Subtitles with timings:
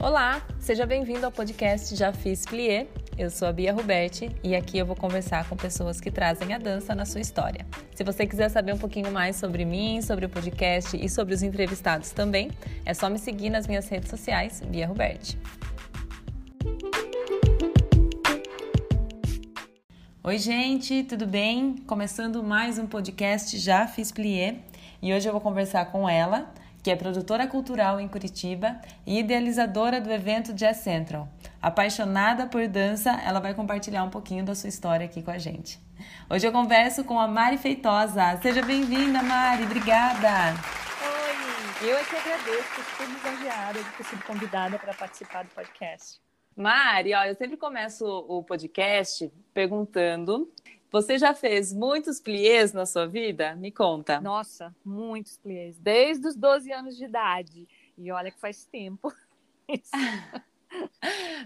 [0.00, 2.86] Olá, seja bem-vindo ao podcast Já Fiz Plié.
[3.18, 6.58] Eu sou a Bia Ruberti e aqui eu vou conversar com pessoas que trazem a
[6.58, 7.66] dança na sua história.
[7.96, 11.42] Se você quiser saber um pouquinho mais sobre mim, sobre o podcast e sobre os
[11.42, 12.48] entrevistados também,
[12.86, 15.36] é só me seguir nas minhas redes sociais, Bia Ruberti.
[20.22, 21.74] Oi, gente, tudo bem?
[21.88, 24.58] Começando mais um podcast Já Fiz Plié
[25.02, 30.00] e hoje eu vou conversar com ela, que é produtora cultural em Curitiba e idealizadora
[30.00, 31.28] do evento Jazz Central.
[31.60, 35.80] Apaixonada por dança, ela vai compartilhar um pouquinho da sua história aqui com a gente.
[36.30, 38.38] Hoje eu converso com a Mari Feitosa.
[38.40, 39.64] Seja bem-vinda, Mari.
[39.64, 40.54] Obrigada.
[41.82, 46.20] Oi, eu é que agradeço, estou lisonjeada de ter sido convidada para participar do podcast.
[46.56, 50.52] Mari, ó, eu sempre começo o podcast perguntando
[50.90, 53.54] você já fez muitos pliés na sua vida?
[53.56, 54.20] Me conta.
[54.20, 55.78] Nossa, muitos pliés.
[55.78, 57.68] Desde os 12 anos de idade.
[57.96, 59.12] E olha que faz tempo.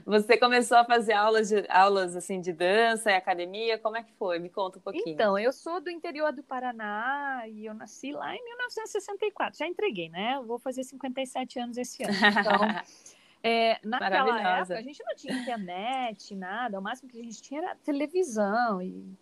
[0.05, 3.79] Você começou a fazer aulas, de, aulas assim de dança e academia?
[3.79, 4.39] Como é que foi?
[4.39, 5.09] Me conta um pouquinho.
[5.09, 9.59] Então, eu sou do interior do Paraná e eu nasci lá em 1964.
[9.59, 10.37] Já entreguei, né?
[10.37, 12.13] Eu vou fazer 57 anos esse ano.
[12.15, 12.61] Então,
[13.43, 16.79] é, naquela época, a gente não tinha internet, nada.
[16.79, 19.17] O máximo que a gente tinha era televisão e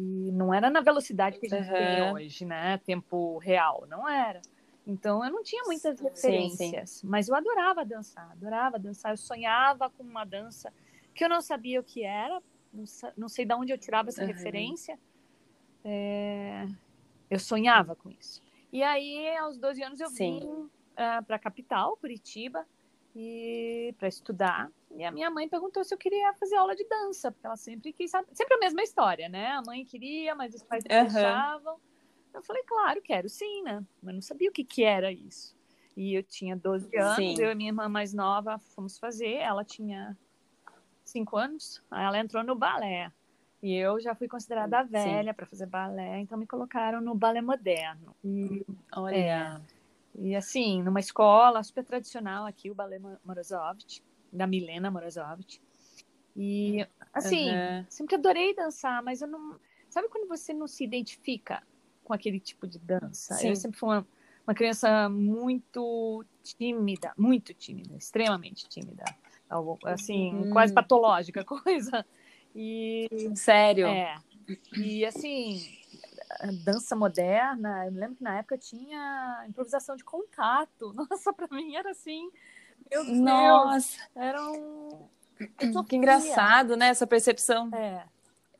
[0.00, 1.74] e não era na velocidade que a gente uhum.
[1.74, 2.78] tem hoje, né?
[2.78, 4.40] Tempo real, não era.
[4.86, 7.06] Então eu não tinha muitas referências, sim.
[7.06, 9.12] mas eu adorava dançar, adorava dançar.
[9.12, 10.72] Eu sonhava com uma dança
[11.14, 12.42] que eu não sabia o que era,
[13.16, 14.28] não, sei de onde eu tirava essa uhum.
[14.28, 14.98] referência.
[15.84, 16.66] É...
[17.28, 18.42] Eu sonhava com isso.
[18.72, 20.40] E aí, aos 12 anos, eu sim.
[20.40, 22.66] vim uh, ah, para a capital, Curitiba,
[23.14, 24.70] e para estudar.
[24.96, 27.92] E a minha mãe perguntou se eu queria fazer aula de dança, porque ela sempre
[27.92, 28.28] quis saber.
[28.32, 29.48] Sempre a mesma história, né?
[29.52, 31.02] A mãe queria, mas os pais não uhum.
[31.04, 31.76] deixavam.
[32.34, 33.84] Eu falei, claro, quero sim, né?
[34.02, 35.56] Mas não sabia o que, que era isso.
[35.96, 37.42] E eu tinha 12 anos, sim.
[37.42, 39.34] eu e minha irmã mais nova fomos fazer.
[39.34, 40.16] Ela tinha
[41.04, 43.12] 5 anos, aí ela entrou no balé.
[43.62, 48.16] E eu já fui considerada velha para fazer balé, então me colocaram no balé moderno.
[48.24, 48.64] E,
[48.96, 49.14] Olha.
[49.14, 49.60] É,
[50.14, 54.02] e assim, numa escola super tradicional aqui, o balé Morozovich
[54.32, 55.60] da Milena Morozovich.
[56.36, 57.84] E, assim, uhum.
[57.88, 59.58] sempre adorei dançar, mas eu não.
[59.88, 61.62] Sabe quando você não se identifica
[62.04, 63.34] com aquele tipo de dança?
[63.34, 63.48] Sim.
[63.48, 64.06] Eu sempre fui uma,
[64.46, 69.04] uma criança muito tímida, muito tímida, extremamente tímida.
[69.84, 70.50] Assim, hum.
[70.50, 72.06] quase patológica coisa.
[72.54, 73.08] E.
[73.34, 73.86] Sério?
[73.86, 74.16] É.
[74.76, 75.60] E, assim,
[76.64, 80.92] dança moderna, eu me lembro que na época tinha improvisação de contato.
[81.10, 82.30] Nossa, para mim era assim
[82.90, 83.96] meu Nossa.
[83.96, 85.08] Deus, era um...
[85.88, 86.88] Que engraçado, né?
[86.88, 87.70] Essa percepção.
[87.74, 88.04] É.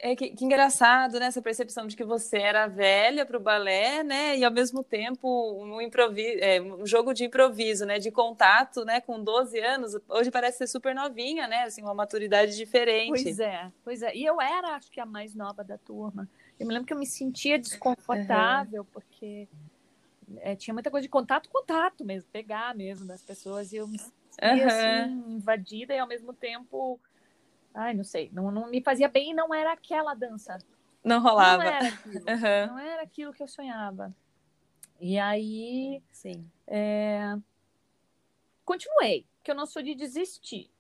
[0.03, 1.27] É que, que, engraçado, né?
[1.27, 4.35] Essa percepção de que você era velha para o balé, né?
[4.35, 7.99] E ao mesmo tempo um, improviso, é, um jogo de improviso, né?
[7.99, 9.03] De contato, né?
[9.03, 9.95] Com 12 anos.
[10.09, 11.65] Hoje parece ser super novinha, né?
[11.65, 13.23] Assim, uma maturidade diferente.
[13.23, 14.17] Pois é, pois é.
[14.17, 16.27] E eu era, acho que, a mais nova da turma.
[16.59, 18.89] Eu me lembro que eu me sentia desconfortável, uhum.
[18.91, 19.47] porque
[20.39, 23.71] é, tinha muita coisa de contato, contato mesmo, pegar mesmo das pessoas.
[23.71, 23.99] E eu me
[24.31, 24.69] sentia uhum.
[24.69, 27.01] assim, invadida e ao mesmo tempo.
[27.75, 30.59] Ai, não sei, não, não me fazia bem e não era aquela dança.
[31.05, 31.63] Não rolava.
[31.63, 32.67] Não era aquilo, uhum.
[32.67, 34.15] não era aquilo que eu sonhava.
[35.01, 36.03] E aí.
[36.11, 36.51] Sim.
[36.67, 37.37] É...
[38.65, 40.71] Continuei, porque eu não sou de desistir.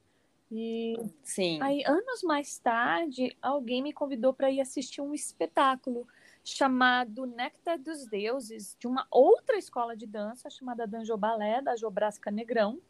[0.52, 1.62] E Sim.
[1.62, 6.06] aí, anos mais tarde, alguém me convidou para ir assistir um espetáculo
[6.44, 12.30] chamado Néctar dos Deuses, de uma outra escola de dança chamada Danjo Balé, da Jobrasca
[12.30, 12.80] Negrão.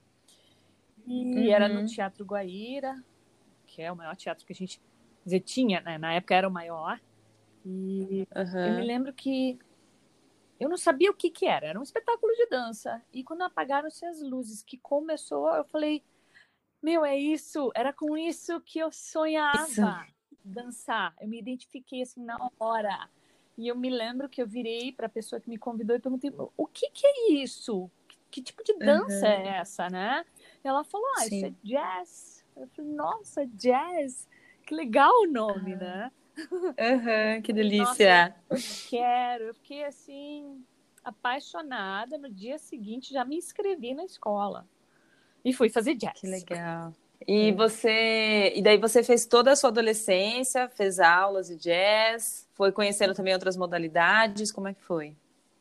[1.07, 1.53] E uhum.
[1.53, 3.03] era no Teatro Guaíra,
[3.67, 4.81] que é o maior teatro que a gente
[5.25, 5.99] dizer, tinha, né?
[5.99, 7.01] Na época era o maior.
[7.65, 8.67] E uhum.
[8.67, 9.59] eu me lembro que
[10.59, 13.03] eu não sabia o que que era, era um espetáculo de dança.
[13.13, 16.03] E quando apagaram-se as luzes, que começou, eu falei,
[16.83, 19.83] meu, é isso, era com isso que eu sonhava isso.
[20.45, 21.15] dançar.
[21.21, 23.09] Eu me identifiquei assim na hora.
[23.57, 26.33] E eu me lembro que eu virei para a pessoa que me convidou e perguntei:
[26.57, 27.91] o que, que é isso?
[28.09, 29.33] Que, que tipo de dança uhum.
[29.33, 30.25] é essa, né?
[30.65, 31.37] E ela falou: ah, Sim.
[31.37, 32.45] isso é jazz.
[32.57, 34.29] Eu falei: nossa, jazz,
[34.67, 35.79] que legal o nome, uhum.
[35.79, 36.13] né?
[36.51, 38.35] Uhum, que delícia.
[38.51, 39.45] Nossa, eu quero.
[39.45, 40.65] Eu fiquei assim,
[41.05, 42.19] apaixonada.
[42.19, 44.67] No dia seguinte, já me inscrevi na escola
[45.45, 46.21] e fui fazer jazz.
[46.21, 46.93] Que legal.
[47.27, 52.73] E você, e daí você fez toda a sua adolescência, fez aulas de jazz, foi
[52.73, 55.15] conhecendo também outras modalidades, como é que foi?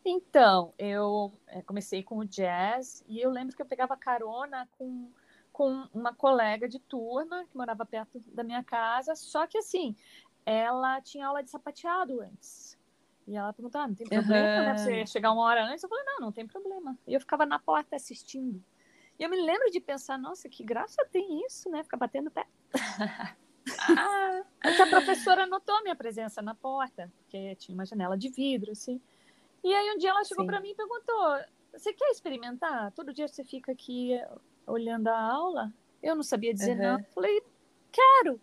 [0.04, 5.12] Então, eu é, comecei com o jazz e eu lembro que eu pegava carona com,
[5.52, 9.96] com uma colega de turma que morava perto da minha casa, só que assim,
[10.46, 12.78] ela tinha aula de sapateado antes.
[13.28, 14.66] E ela perguntou: ah, não tem problema, uhum.
[14.66, 14.78] né?
[14.78, 15.84] Você chegar uma hora antes?
[15.84, 16.98] Eu falei: não, não tem problema.
[17.06, 18.64] E eu ficava na porta assistindo.
[19.20, 21.84] E eu me lembro de pensar, nossa, que graça tem isso, né?
[21.84, 22.48] Ficar batendo pé.
[23.82, 29.00] ah, a professora notou minha presença na porta, porque tinha uma janela de vidro, assim.
[29.64, 31.40] E aí um dia ela chegou para mim e perguntou:
[31.74, 32.92] Você quer experimentar?
[32.92, 34.20] Todo dia você fica aqui
[34.66, 35.74] olhando a aula?
[36.02, 36.84] Eu não sabia dizer uhum.
[36.84, 37.04] não.
[37.14, 37.42] Falei,
[37.92, 38.40] quero.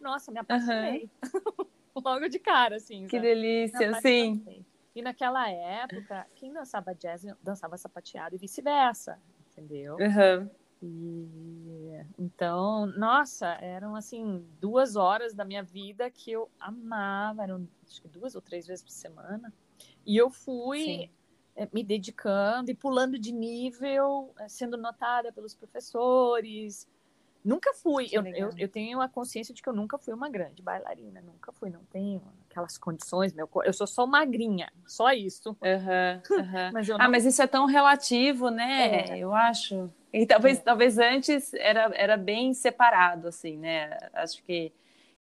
[0.00, 1.10] Nossa, me apaixonei.
[1.34, 1.66] Uhum.
[2.02, 3.06] Logo de cara, assim.
[3.06, 3.28] Que sabe?
[3.28, 4.64] delícia, sim.
[4.94, 9.18] E naquela época, quem dançava jazz dançava sapateado e vice-versa,
[9.50, 9.96] entendeu?
[9.96, 10.50] Uhum.
[10.82, 11.72] E
[12.18, 18.08] então, nossa, eram assim duas horas da minha vida que eu amava, eram acho que
[18.08, 19.52] duas ou três vezes por semana.
[20.04, 21.10] E eu fui Sim.
[21.54, 26.88] Eh, me dedicando e pulando de nível, eh, sendo notada pelos professores.
[27.44, 28.08] Nunca fui.
[28.10, 31.20] Eu, eu, eu, tenho a consciência de que eu nunca fui uma grande bailarina.
[31.20, 31.68] Nunca fui.
[31.70, 33.34] Não tenho aquelas condições.
[33.34, 34.72] Meu, eu sou só magrinha.
[34.86, 35.50] Só isso.
[35.50, 36.70] Uhum, uhum.
[36.72, 36.96] mas não...
[37.00, 39.08] Ah, mas isso é tão relativo, né?
[39.08, 39.18] É.
[39.18, 39.92] Eu acho.
[40.12, 40.60] E talvez, é.
[40.62, 43.98] talvez antes era, era bem separado, assim, né?
[44.12, 44.72] Acho que,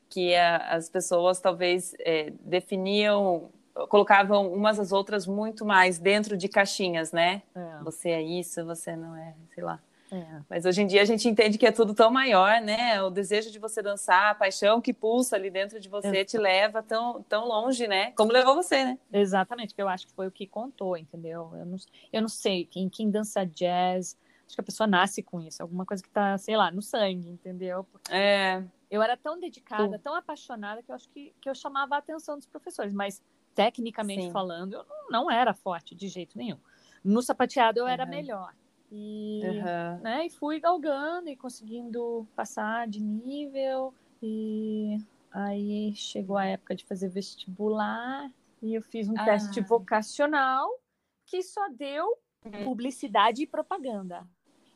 [0.08, 3.50] que a, as pessoas talvez é, definiam
[3.88, 7.42] colocavam umas às outras muito mais dentro de caixinhas, né?
[7.54, 7.82] É.
[7.82, 9.80] Você é isso, você não é, sei lá.
[10.12, 10.40] É.
[10.48, 13.00] Mas hoje em dia a gente entende que é tudo tão maior, né?
[13.02, 16.24] O desejo de você dançar, a paixão que pulsa ali dentro de você é.
[16.24, 18.10] te leva tão, tão longe, né?
[18.12, 18.98] Como levou você, né?
[19.12, 21.52] Exatamente, que eu acho que foi o que contou, entendeu?
[21.54, 21.76] Eu não,
[22.12, 24.16] eu não sei, quem, quem dança jazz,
[24.46, 27.28] acho que a pessoa nasce com isso, alguma coisa que tá, sei lá, no sangue,
[27.28, 27.84] entendeu?
[27.84, 28.64] Porque é.
[28.90, 32.36] Eu era tão dedicada, tão apaixonada, que eu acho que, que eu chamava a atenção
[32.36, 33.22] dos professores, mas
[33.54, 34.30] tecnicamente Sim.
[34.30, 36.58] falando, eu não, era forte de jeito nenhum.
[37.04, 37.90] No sapateado eu uhum.
[37.90, 38.54] era melhor.
[38.92, 40.02] E, uhum.
[40.02, 43.94] né, e fui galgando e conseguindo passar de nível.
[44.22, 44.98] E
[45.30, 48.30] aí chegou a época de fazer vestibular
[48.60, 49.24] e eu fiz um ah.
[49.24, 50.68] teste vocacional
[51.24, 52.18] que só deu
[52.64, 54.26] publicidade e propaganda.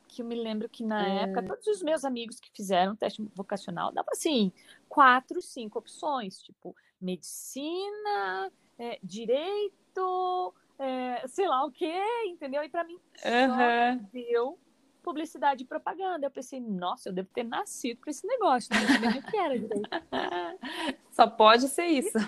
[0.07, 1.23] Que eu me lembro que na é.
[1.25, 4.53] época todos os meus amigos que fizeram teste vocacional davam assim
[4.89, 12.63] quatro, cinco opções, tipo medicina, é, direito, é, sei lá o quê, entendeu?
[12.63, 12.95] E para mim
[13.25, 13.99] uhum.
[13.99, 14.59] só deu
[15.03, 16.27] publicidade e propaganda.
[16.27, 19.59] Eu pensei, nossa, eu devo ter nascido com esse negócio, não sabia o que era
[19.59, 19.91] direito.
[21.13, 22.19] Só pode ser isso.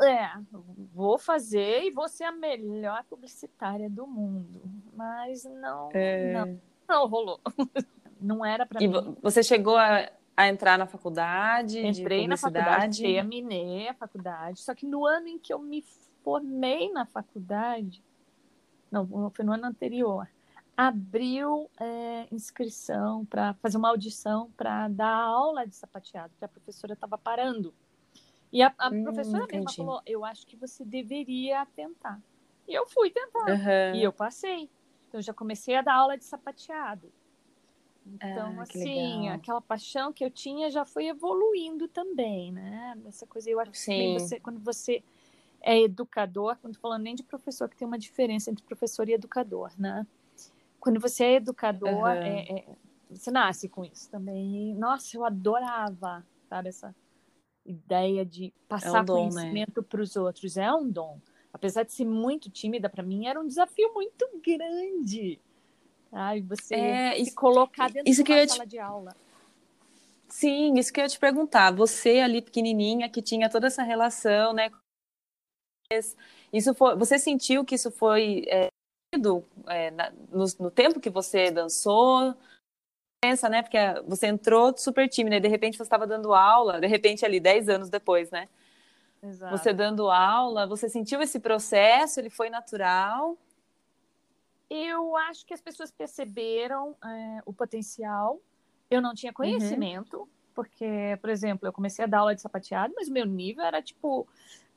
[0.00, 0.30] É,
[0.94, 4.62] vou fazer e vou ser a melhor publicitária do mundo.
[4.92, 6.32] Mas não, é...
[6.32, 7.40] não, não rolou.
[8.18, 8.90] Não era para mim.
[9.20, 14.60] Você chegou a a entrar na faculdade Entrei na faculdade, terminei a faculdade.
[14.60, 15.82] Só que no ano em que eu me
[16.22, 18.04] formei na faculdade,
[18.90, 20.28] não, foi no ano anterior,
[20.76, 26.92] abriu é, inscrição para fazer uma audição para dar aula de sapateado, que a professora
[26.92, 27.72] estava parando.
[28.52, 29.64] E a, a hum, professora entendi.
[29.64, 32.20] mesma falou: Eu acho que você deveria tentar.
[32.68, 33.48] E eu fui tentar.
[33.48, 33.94] Uhum.
[33.94, 34.68] E eu passei.
[35.08, 37.10] Então, já comecei a dar aula de sapateado.
[38.14, 42.96] Então, ah, assim, aquela paixão que eu tinha já foi evoluindo também, né?
[43.06, 45.02] Essa coisa, eu acho que você, quando você
[45.60, 49.72] é educador, quando falando nem de professor, que tem uma diferença entre professor e educador,
[49.76, 50.06] né?
[50.78, 52.06] Quando você é educador, uhum.
[52.06, 52.64] é, é,
[53.10, 54.70] você nasce com isso também.
[54.70, 56.94] E, nossa, eu adorava, sabe, essa
[57.64, 59.30] ideia de passar é um dom, né?
[59.30, 59.86] conhecimento né?
[59.88, 60.56] para os outros.
[60.56, 61.20] É um dom.
[61.52, 65.40] Apesar de ser muito tímida, para mim era um desafio muito grande
[66.12, 68.70] Ai, você é, se colocar dentro isso de uma sala te...
[68.70, 69.16] de aula.
[70.28, 71.72] Sim, isso que eu ia te perguntar.
[71.72, 74.70] Você ali pequenininha, que tinha toda essa relação, né?
[76.52, 78.68] Isso foi, você sentiu que isso foi é,
[79.16, 79.44] no,
[80.58, 82.34] no, tempo que você dançou?
[83.22, 83.62] Pensa, né?
[83.62, 87.38] Porque você entrou super tímida e de repente você estava dando aula, de repente ali,
[87.38, 88.48] 10 anos depois, né?
[89.22, 89.56] Exato.
[89.56, 92.20] Você dando aula, você sentiu esse processo?
[92.20, 93.36] Ele foi natural?
[94.68, 98.40] Eu acho que as pessoas perceberam é, o potencial.
[98.90, 99.36] Eu não tinha uhum.
[99.36, 100.28] conhecimento, uhum.
[100.54, 103.80] porque, por exemplo, eu comecei a dar aula de sapateado, mas o meu nível era
[103.80, 104.26] tipo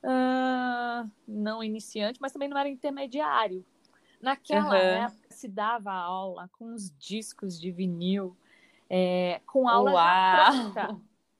[0.04, 3.66] uh, não iniciante, mas também não era intermediário.
[4.22, 5.06] Naquela uhum.
[5.06, 8.36] época se dava aula com os discos de vinil,
[8.90, 11.00] é, com aula pronta,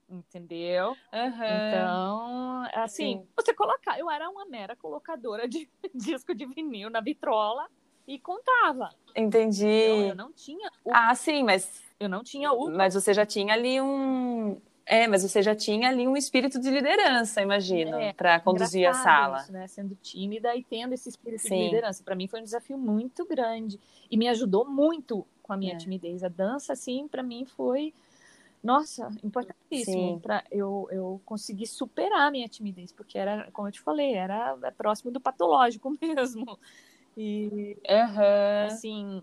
[0.10, 0.92] entendeu?
[1.12, 1.68] Uhum.
[1.68, 3.28] Então, assim, Sim.
[3.36, 7.70] você colocar, eu era uma mera colocadora de disco de vinil na vitrola
[8.10, 8.90] e contava.
[9.16, 9.68] Entendi.
[9.68, 10.72] Eu, eu não tinha.
[10.84, 10.90] O...
[10.92, 11.84] Ah, sim, mas.
[12.00, 12.72] Eu não tinha o.
[12.72, 14.60] Mas você já tinha ali um.
[14.84, 18.94] É, mas você já tinha ali um espírito de liderança, imagino, é, para conduzir a
[18.94, 19.42] sala.
[19.42, 19.68] Isso, né?
[19.68, 21.50] Sendo tímida e tendo esse espírito sim.
[21.50, 22.04] de liderança.
[22.04, 25.78] Para mim foi um desafio muito grande e me ajudou muito com a minha é.
[25.78, 26.24] timidez.
[26.24, 27.94] A dança, assim, para mim foi
[28.64, 33.80] nossa, importantíssimo para eu, eu conseguir superar a minha timidez, porque era, como eu te
[33.80, 36.58] falei, era próximo do patológico mesmo.
[37.22, 38.66] E, uhum.
[38.66, 39.22] assim,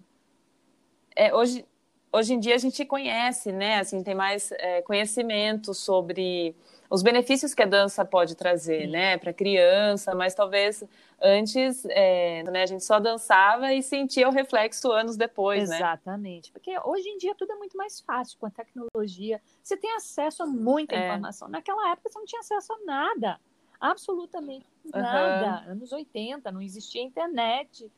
[1.17, 1.65] é, hoje,
[2.13, 3.79] hoje em dia a gente conhece, né?
[3.79, 6.55] Assim, tem mais é, conhecimento sobre
[6.91, 8.91] os benefícios que a dança pode trazer, Sim.
[8.91, 10.85] né, para criança, mas talvez
[11.21, 15.81] antes é, né, a gente só dançava e sentia o reflexo anos depois, Exatamente.
[15.81, 15.89] né?
[15.89, 19.41] Exatamente, porque hoje em dia tudo é muito mais fácil com a tecnologia.
[19.63, 21.07] Você tem acesso a muita é.
[21.07, 21.49] informação.
[21.49, 23.41] Naquela época você não tinha acesso a nada,
[23.81, 25.65] absolutamente nada.
[25.67, 25.73] Uhum.
[25.73, 27.91] Anos 80, não existia internet.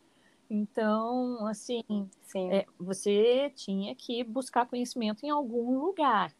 [0.51, 1.83] Então, assim,
[2.51, 6.35] é, você tinha que buscar conhecimento em algum lugar.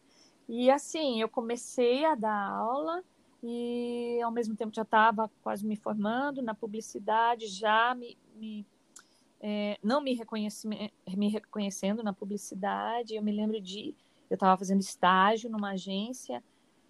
[0.47, 3.03] E assim, eu comecei a dar aula
[3.43, 8.65] e ao mesmo tempo já estava quase me formando na publicidade, já me, me
[9.39, 13.15] é, não me, reconheci, me reconhecendo na publicidade.
[13.15, 13.95] Eu me lembro de
[14.29, 16.43] eu estava fazendo estágio numa agência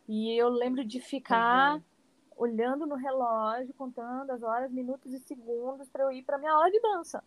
[0.08, 1.84] e eu lembro de ficar uhum.
[2.40, 6.72] Olhando no relógio, contando as horas, minutos e segundos para eu ir para minha aula
[6.72, 7.22] de dança.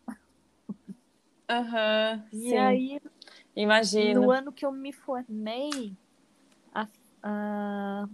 [1.50, 2.56] Uhum, e sim.
[2.56, 3.00] aí,
[3.54, 4.22] imagino.
[4.22, 5.94] No ano que eu me formei,
[6.74, 6.88] a,
[7.22, 8.08] a,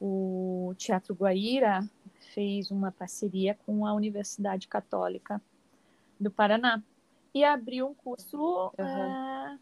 [0.00, 1.86] o Teatro Guaíra
[2.32, 5.42] fez uma parceria com a Universidade Católica
[6.18, 6.82] do Paraná
[7.34, 8.72] e abriu um curso, uhum.
[8.78, 9.58] é,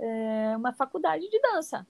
[0.00, 1.86] é, uma faculdade de dança.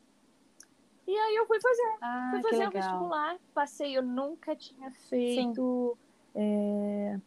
[1.07, 5.99] E aí eu fui fazer, ah, fui fazer o vestibular, passei, eu nunca tinha feito.
[6.35, 7.19] É,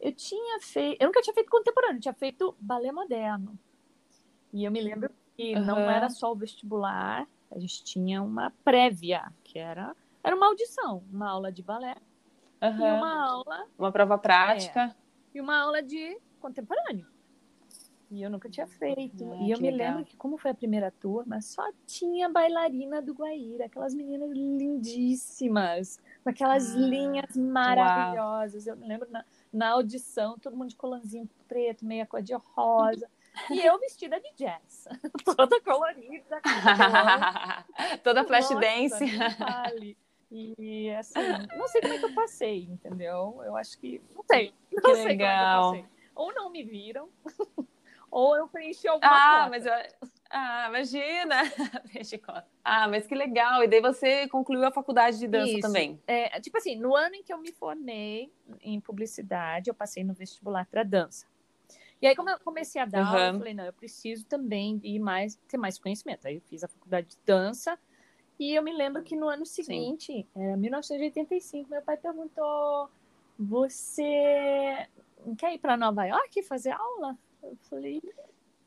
[0.00, 3.58] eu tinha feito, eu nunca tinha feito contemporâneo, tinha feito balé moderno.
[4.52, 5.64] E eu me lembro que uhum.
[5.64, 11.02] não era só o vestibular, a gente tinha uma prévia, que era, era uma audição,
[11.10, 11.96] uma aula de balé
[12.60, 12.86] uhum.
[12.86, 13.66] e uma aula...
[13.78, 14.80] Uma prova prática.
[14.80, 14.94] É,
[15.34, 17.06] e uma aula de contemporâneo.
[18.12, 19.32] E eu nunca tinha feito.
[19.32, 19.88] Ah, e eu me legal.
[19.88, 25.98] lembro que, como foi a primeira turma, só tinha bailarina do Guaíra, aquelas meninas lindíssimas,
[26.22, 28.66] com aquelas ah, linhas maravilhosas.
[28.66, 28.76] Uau.
[28.76, 33.08] Eu me lembro na, na audição, todo mundo de colanzinho preto, meia cor de rosa.
[33.50, 34.86] E eu vestida de jazz,
[35.24, 36.42] toda colorida.
[38.04, 39.96] toda flash Nossa, dance.
[40.30, 41.18] E assim,
[41.56, 43.40] não sei como é que eu passei, entendeu?
[43.42, 44.02] Eu acho que.
[44.14, 44.52] Não sei.
[44.70, 45.70] Não que sei legal.
[45.70, 46.02] é que eu passei.
[46.14, 47.08] Ou não me viram,
[48.12, 49.72] ou eu preenchi alguma ah, Mas eu...
[50.28, 51.36] Ah, imagina!
[52.62, 53.64] ah, mas que legal!
[53.64, 55.60] E daí você concluiu a faculdade de dança Isso.
[55.60, 56.00] também?
[56.06, 60.12] É, tipo assim, no ano em que eu me formei em publicidade, eu passei no
[60.12, 61.26] vestibular para dança.
[62.02, 63.18] E aí, como eu comecei a dar, uhum.
[63.18, 66.26] eu falei, não, eu preciso também ir mais, ter mais conhecimento.
[66.26, 67.78] Aí eu fiz a faculdade de dança.
[68.38, 72.90] E eu me lembro que no ano seguinte, é, 1985, meu pai perguntou:
[73.38, 74.88] Você
[75.38, 77.16] quer ir para Nova York fazer aula?
[77.42, 78.02] Eu falei.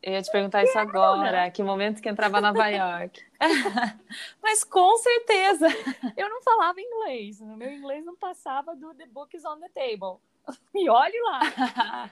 [0.01, 3.24] Eu ia te perguntar isso agora, que momento que entrava Nova York.
[4.41, 5.67] Mas com certeza.
[6.15, 9.70] Eu não falava inglês, o meu inglês não passava do The Book is on the
[9.70, 10.20] Table.
[10.75, 12.12] E olhe lá.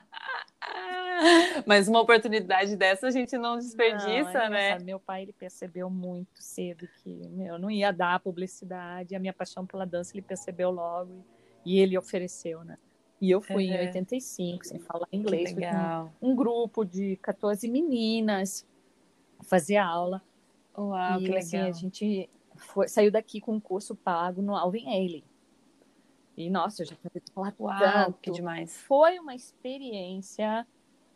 [1.68, 4.80] Mas uma oportunidade dessa a gente não desperdiça, não, é né?
[4.80, 9.68] Meu pai ele percebeu muito cedo que meu, não ia dar publicidade, a minha paixão
[9.68, 11.24] pela dança ele percebeu logo
[11.64, 12.78] e ele ofereceu, né?
[13.24, 13.76] E eu fui uhum.
[13.76, 16.12] em 85, sem falar inglês, legal.
[16.22, 18.68] um grupo de 14 meninas
[19.44, 20.22] fazer aula.
[20.78, 21.70] Uau, e, que assim, legal.
[21.70, 25.24] a gente foi, saiu daqui com um curso pago no Alvin Ailey.
[26.36, 28.20] E, nossa, eu já tinha falar Uau, tanto.
[28.20, 28.78] que demais.
[28.82, 30.68] Foi uma experiência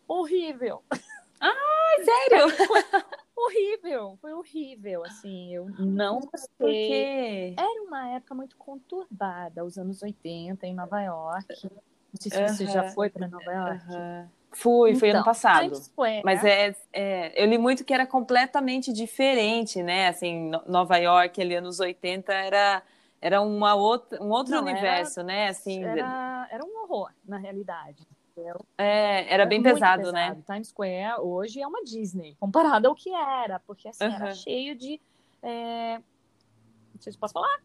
[0.08, 0.82] horrível.
[1.40, 2.48] Ah, sério?
[3.38, 7.54] horrível, foi horrível, assim, eu não gostei.
[7.56, 11.70] Era uma época muito conturbada, os anos 80 em Nova York.
[12.14, 13.86] Não sei se você já foi para Nova York.
[14.52, 15.72] Fui, fui então, ano passado.
[16.24, 20.08] Mas é, é, eu li muito que era completamente diferente, né?
[20.08, 22.82] Assim, Nova York, ali anos 80, era
[23.20, 25.48] era uma outra, um outro Não, universo, era, né?
[25.48, 28.08] Assim, era, era um horror, na realidade.
[28.78, 30.28] É, era, era bem pesado, né?
[30.28, 30.44] pesado, né?
[30.46, 34.14] Times Square hoje é uma Disney, comparado ao que era, porque assim, uhum.
[34.14, 35.02] era cheio de.
[35.42, 35.98] É...
[36.94, 37.60] Não sei se posso falar,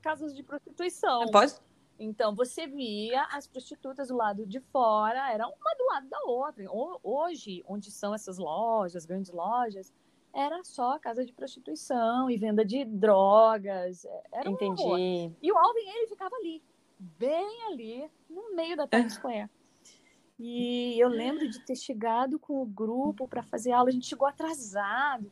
[0.00, 1.26] casas de prostituição.
[1.30, 1.54] Pode?
[1.98, 6.64] Então você via as prostitutas do lado de fora, era uma do lado da outra.
[7.02, 9.92] Hoje, onde são essas lojas, grandes lojas,
[10.34, 14.04] era só casa de prostituição e venda de drogas.
[14.04, 14.82] É, era um Entendi.
[14.82, 15.32] Horror.
[15.42, 16.62] E o Alvin, ele ficava ali,
[16.98, 19.50] bem ali, no meio da Times Square.
[20.38, 24.26] E eu lembro de ter chegado com o grupo para fazer aula, a gente chegou
[24.26, 25.30] atrasado.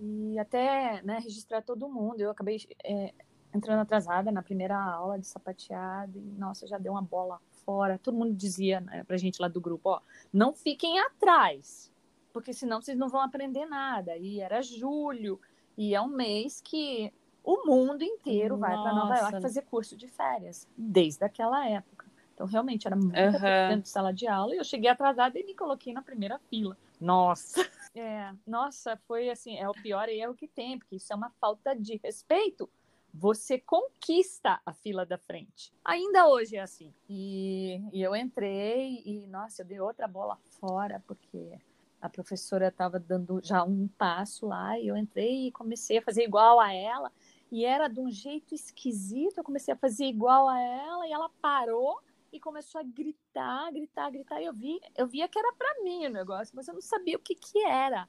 [0.00, 2.20] E até né, registrar todo mundo.
[2.20, 3.14] Eu acabei é,
[3.54, 6.18] entrando atrasada na primeira aula de sapateado.
[6.18, 7.98] E, nossa, já deu uma bola fora.
[7.98, 10.00] Todo mundo dizia né, pra gente lá do grupo, ó,
[10.32, 11.92] não fiquem atrás
[12.32, 14.16] porque senão vocês não vão aprender nada.
[14.16, 15.40] E era julho,
[15.76, 17.12] e é um mês que
[17.44, 18.74] o mundo inteiro Nossa.
[18.74, 22.06] vai para Nova York fazer curso de férias, desde aquela época.
[22.34, 23.68] Então, realmente, era muito uhum.
[23.68, 24.54] dentro de sala de aula.
[24.54, 26.76] E eu cheguei atrasada e me coloquei na primeira fila.
[27.00, 27.60] Nossa!
[27.94, 31.76] É, nossa, foi assim, é o pior erro que tem, porque isso é uma falta
[31.76, 32.70] de respeito.
[33.12, 35.72] Você conquista a fila da frente.
[35.84, 36.94] Ainda hoje é assim.
[37.08, 41.58] E, e eu entrei e, nossa, eu dei outra bola fora, porque
[42.00, 46.24] a professora estava dando já um passo lá e eu entrei e comecei a fazer
[46.24, 47.12] igual a ela
[47.50, 49.38] e era de um jeito esquisito.
[49.38, 52.00] Eu comecei a fazer igual a ela e ela parou
[52.32, 54.40] e começou a gritar, gritar, gritar.
[54.40, 57.16] E eu vi, eu via que era para mim o negócio, mas eu não sabia
[57.16, 58.08] o que que era,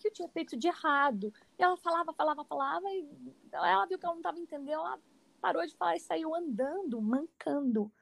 [0.00, 1.32] que eu tinha feito de errado.
[1.58, 3.06] E ela falava, falava, falava e
[3.52, 4.98] ela viu que ela não estava entendendo, ela
[5.40, 7.92] parou de falar e saiu andando, mancando.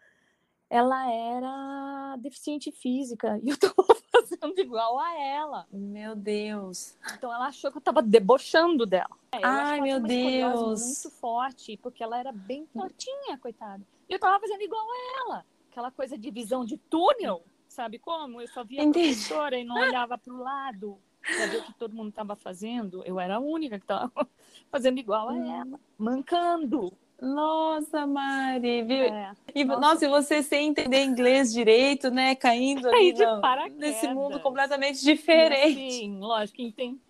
[0.70, 3.74] Ela era deficiente física e eu estava
[4.12, 5.66] fazendo igual a ela.
[5.72, 6.96] Meu Deus.
[7.14, 9.16] Então ela achou que eu estava debochando dela.
[9.32, 10.82] É, Ai, meu Deus.
[10.82, 13.82] Muito forte, porque ela era bem fortinha, coitada.
[14.08, 15.46] E eu tava fazendo igual a ela.
[15.70, 18.40] Aquela coisa de visão de túnel, sabe como?
[18.40, 18.98] Eu só via Entendi.
[18.98, 22.37] a professora e não olhava para o lado para ver o que todo mundo estava
[22.37, 23.02] fazendo.
[23.04, 24.10] Eu era a única que estava
[24.70, 25.60] fazendo igual a hum.
[25.60, 26.92] ela, mancando.
[27.20, 29.04] Nossa, Mari, viu?
[29.04, 29.32] É.
[29.52, 29.80] E, nossa.
[29.80, 32.37] nossa, e você sem entender inglês direito, né?
[32.37, 35.92] Caindo ali no, nesse mundo completamente diferente.
[35.92, 37.00] Sim, lógico, entendi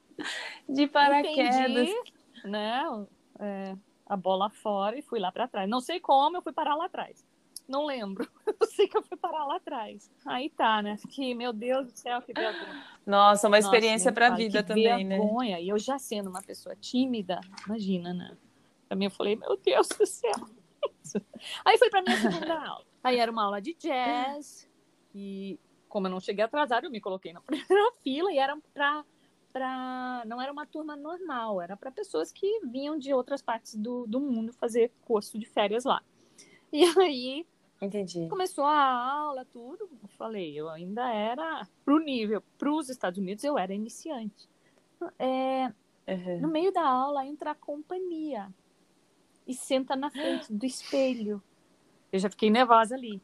[0.69, 1.88] de paraquedas.
[1.88, 1.95] Entendi,
[2.45, 2.85] né?
[3.38, 5.69] É, a bola fora e fui lá para trás.
[5.69, 7.25] Não sei como eu fui parar lá atrás.
[7.69, 8.27] Não lembro.
[8.61, 10.11] Eu sei que eu fui parar lá atrás.
[10.25, 10.97] Aí tá, né?
[11.11, 12.85] Que, meu Deus do céu, que vergonha.
[13.07, 15.19] Nossa, uma experiência para a vida também, né?
[15.19, 15.57] vergonha.
[15.57, 15.63] né?
[15.63, 18.37] E eu já sendo uma pessoa tímida, imagina, né?
[18.89, 20.33] Pra mim eu falei, meu Deus do céu.
[21.65, 22.85] Aí foi pra minha segunda aula.
[23.05, 24.69] Aí era uma aula de jazz.
[25.15, 25.59] E
[25.89, 29.05] como eu não cheguei atrasada, eu me coloquei na primeira fila e era para
[29.53, 30.23] para.
[30.27, 34.21] Não era uma turma normal, era para pessoas que vinham de outras partes do, do
[34.21, 36.03] mundo fazer curso de férias lá.
[36.73, 37.47] E aí.
[37.81, 38.29] Entendi.
[38.29, 39.89] Começou a aula, tudo.
[40.03, 44.49] Eu falei, eu ainda era pro nível, para os Estados Unidos, eu era iniciante.
[45.19, 45.73] É,
[46.09, 46.41] uhum.
[46.41, 48.53] No meio da aula entra a companhia
[49.47, 51.43] e senta na frente do espelho.
[52.11, 53.23] Eu já fiquei nervosa ali.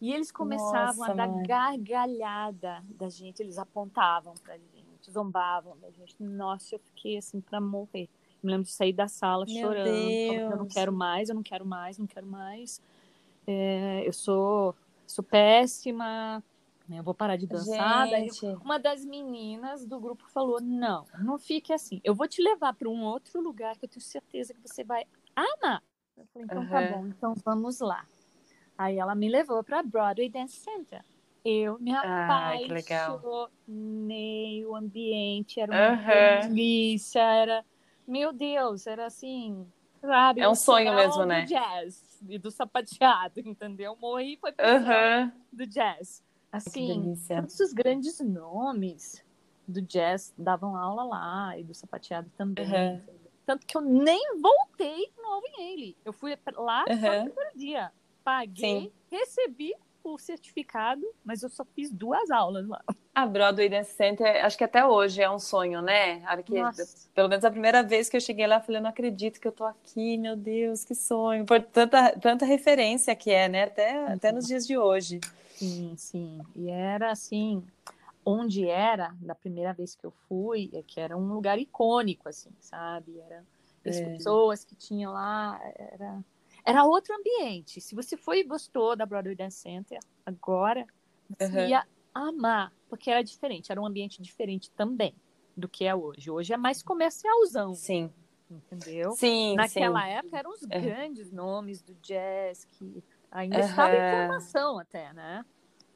[0.00, 1.46] E eles começavam Nossa, a dar mãe.
[1.46, 6.14] gargalhada da gente, eles apontavam pra gente gente, zombavam da gente.
[6.18, 8.08] Nossa, eu fiquei assim para morrer.
[8.42, 9.88] Me lembro de sair da sala Meu chorando.
[9.88, 12.80] Eu não quero mais, eu não quero mais, não quero mais.
[13.46, 14.74] É, eu sou,
[15.06, 16.42] sou péssima,
[16.88, 18.08] né, eu vou parar de dançar.
[18.10, 18.28] Daí,
[18.62, 22.00] uma das meninas do grupo falou: Não, não fique assim.
[22.04, 25.04] Eu vou te levar para um outro lugar que eu tenho certeza que você vai
[25.34, 25.82] amar.
[26.16, 26.68] Eu falei: Então uhum.
[26.68, 28.06] tá bom, então vamos lá.
[28.76, 31.02] Aí ela me levou para Broadway Dance Center.
[31.44, 33.44] Eu me apaixonei
[34.64, 36.48] o ambiente, era uma uhum.
[36.48, 37.62] delícia, era,
[38.08, 39.66] meu Deus, era assim,
[40.06, 40.40] sabe?
[40.40, 41.44] É um sonho mesmo, do né?
[41.44, 43.96] jazz e do sapateado, entendeu?
[44.00, 45.32] Morri foi uhum.
[45.52, 46.22] do jazz.
[46.52, 49.24] Assim, todos os grandes nomes
[49.66, 52.66] do jazz davam aula lá e do sapateado também.
[52.66, 53.00] Uhum.
[53.44, 55.96] Tanto que eu nem voltei no Alvin Ailey.
[56.04, 57.00] Eu fui lá uhum.
[57.00, 57.92] só no primeiro dia.
[58.22, 58.92] Paguei, Sim.
[59.10, 62.82] recebi o certificado, mas eu só fiz duas aulas lá.
[63.14, 66.20] A Broadway Dance Center, acho que até hoje é um sonho, né?
[66.44, 66.54] Que,
[67.14, 69.52] pelo menos a primeira vez que eu cheguei lá, eu falei, não acredito que eu
[69.52, 71.46] tô aqui, meu Deus, que sonho.
[71.46, 73.64] Por tanta, tanta referência que é, né?
[73.64, 74.12] Até, uhum.
[74.14, 75.20] até nos dias de hoje.
[75.54, 76.40] Sim, sim.
[76.54, 77.64] E era assim,
[78.24, 82.50] onde era, da primeira vez que eu fui, é que era um lugar icônico, assim,
[82.60, 83.20] sabe?
[83.20, 83.44] Era
[83.86, 84.04] as é.
[84.04, 86.18] pessoas que tinham lá, era
[86.64, 87.80] era outro ambiente.
[87.80, 90.86] Se você foi e gostou da Broadway Dance Center agora,
[91.28, 91.68] você uhum.
[91.68, 95.14] ia amar, porque era diferente, era um ambiente diferente também
[95.56, 96.30] do que é hoje.
[96.30, 97.74] Hoje é mais comercialzão.
[97.74, 98.10] Sim.
[98.50, 99.12] Entendeu?
[99.12, 99.54] Sim.
[99.56, 100.10] Naquela sim.
[100.10, 100.68] época eram os uhum.
[100.68, 103.64] grandes nomes do jazz que ainda uhum.
[103.64, 105.44] estava em formação até, né?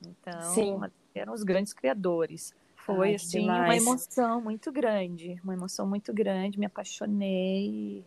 [0.05, 0.79] Então, sim.
[1.15, 2.55] eram os grandes criadores.
[2.77, 3.65] Foi Ai, assim demais.
[3.65, 8.05] uma emoção muito grande, uma emoção muito grande, me apaixonei,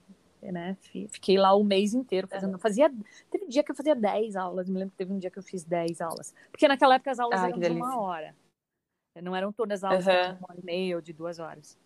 [0.49, 0.77] né?
[1.10, 2.58] Fiquei lá o mês inteiro fazendo.
[2.58, 2.89] Fazia,
[3.30, 5.38] teve um dia que eu fazia 10 aulas, me lembro que teve um dia que
[5.38, 6.34] eu fiz 10 aulas.
[6.49, 8.34] Porque naquela época as aulas ah, eram de uma hora.
[9.21, 10.34] Não eram todas as aulas uhum.
[10.34, 11.77] de uma hora e meia ou de duas horas.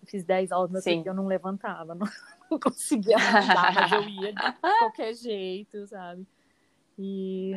[0.00, 2.08] Eu fiz 10 aulas, mas eu não levantava, não,
[2.50, 4.42] não conseguia mas eu ia de
[4.80, 6.26] qualquer jeito, sabe?
[6.98, 7.52] E...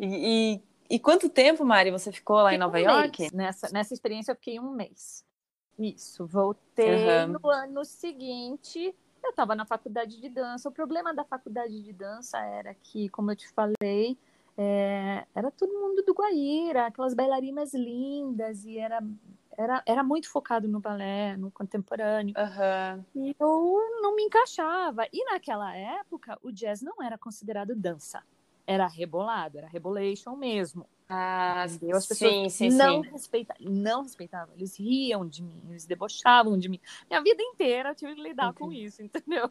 [0.00, 0.06] e,
[0.54, 3.20] e, e quanto tempo, Mari, você ficou lá fiquei em Nova um York?
[3.20, 3.32] Mês.
[3.32, 5.24] Nessa, nessa experiência eu fiquei um mês.
[5.78, 7.38] Isso, voltei uhum.
[7.40, 8.94] no ano seguinte
[9.26, 10.68] eu estava na faculdade de dança.
[10.68, 14.16] O problema da faculdade de dança era que, como eu te falei,
[14.56, 19.02] é, era todo mundo do Guaíra, aquelas bailarinas lindas, e era,
[19.56, 22.34] era, era muito focado no balé, no contemporâneo.
[22.36, 23.04] Uhum.
[23.14, 25.06] E eu não me encaixava.
[25.12, 28.22] E naquela época, o jazz não era considerado dança.
[28.66, 30.86] Era rebolado, era rebolation mesmo.
[31.08, 31.96] Ah, entendeu?
[31.96, 33.10] As pessoas sim, sim, não, sim.
[33.10, 36.80] Respeita, não respeitavam, eles riam de mim, eles debochavam de mim.
[37.08, 39.48] Minha vida inteira eu tive que lidar com isso, entendeu?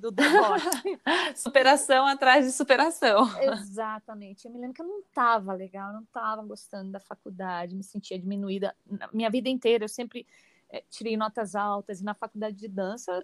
[0.00, 0.98] Do deboche.
[1.36, 3.28] superação atrás de superação.
[3.42, 4.46] Exatamente.
[4.46, 7.84] Eu me lembro que eu não estava legal, eu não estava gostando da faculdade, me
[7.84, 8.74] sentia diminuída.
[9.12, 10.26] Minha vida inteira eu sempre
[10.70, 13.22] é, tirei notas altas, e na faculdade de dança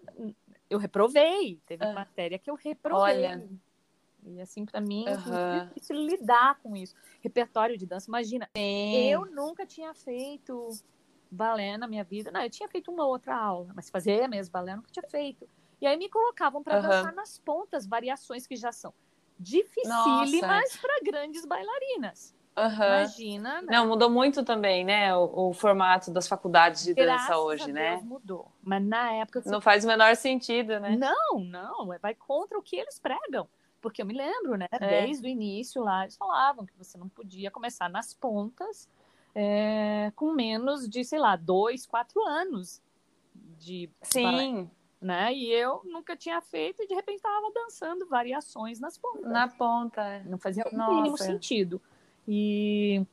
[0.69, 1.59] eu reprovei.
[1.65, 1.95] Teve ah.
[1.95, 3.25] matéria que eu reprovei.
[3.25, 3.49] Olha
[4.25, 5.57] e assim, para mim, uhum.
[5.57, 6.95] é difícil lidar com isso.
[7.21, 8.49] Repertório de dança, imagina.
[8.57, 9.11] Sim.
[9.11, 10.69] Eu nunca tinha feito
[11.31, 12.31] balé na minha vida.
[12.31, 15.49] Não, eu tinha feito uma outra aula, mas fazer mesmo balé eu nunca tinha feito.
[15.81, 16.83] E aí me colocavam para uhum.
[16.83, 18.95] dançar nas pontas, variações que já são
[19.39, 22.35] dificílimas para grandes bailarinas.
[22.57, 22.85] Uhum.
[22.85, 23.63] Imagina.
[23.63, 23.69] Né?
[23.71, 25.17] Não, mudou muito também, né?
[25.17, 27.93] O, o formato das faculdades de Graças dança hoje, né?
[27.93, 28.53] Deus mudou.
[28.63, 29.43] Mas na época.
[29.47, 30.97] Não faz o menor sentido, né?
[30.97, 31.89] Não, não.
[32.01, 33.49] Vai contra o que eles pregam.
[33.83, 34.69] Porque eu me lembro, né?
[34.71, 35.03] É.
[35.03, 38.89] Desde o início lá, eles falavam que você não podia começar nas pontas
[39.35, 42.81] é, com menos de, sei lá, dois, quatro anos
[43.59, 44.71] de Sim.
[45.01, 45.35] né?
[45.35, 49.31] E eu nunca tinha feito e de repente estava dançando variações nas pontas.
[49.31, 50.01] Na ponta.
[50.01, 50.23] É.
[50.25, 51.81] Não fazia o mínimo sentido.
[52.27, 53.05] E,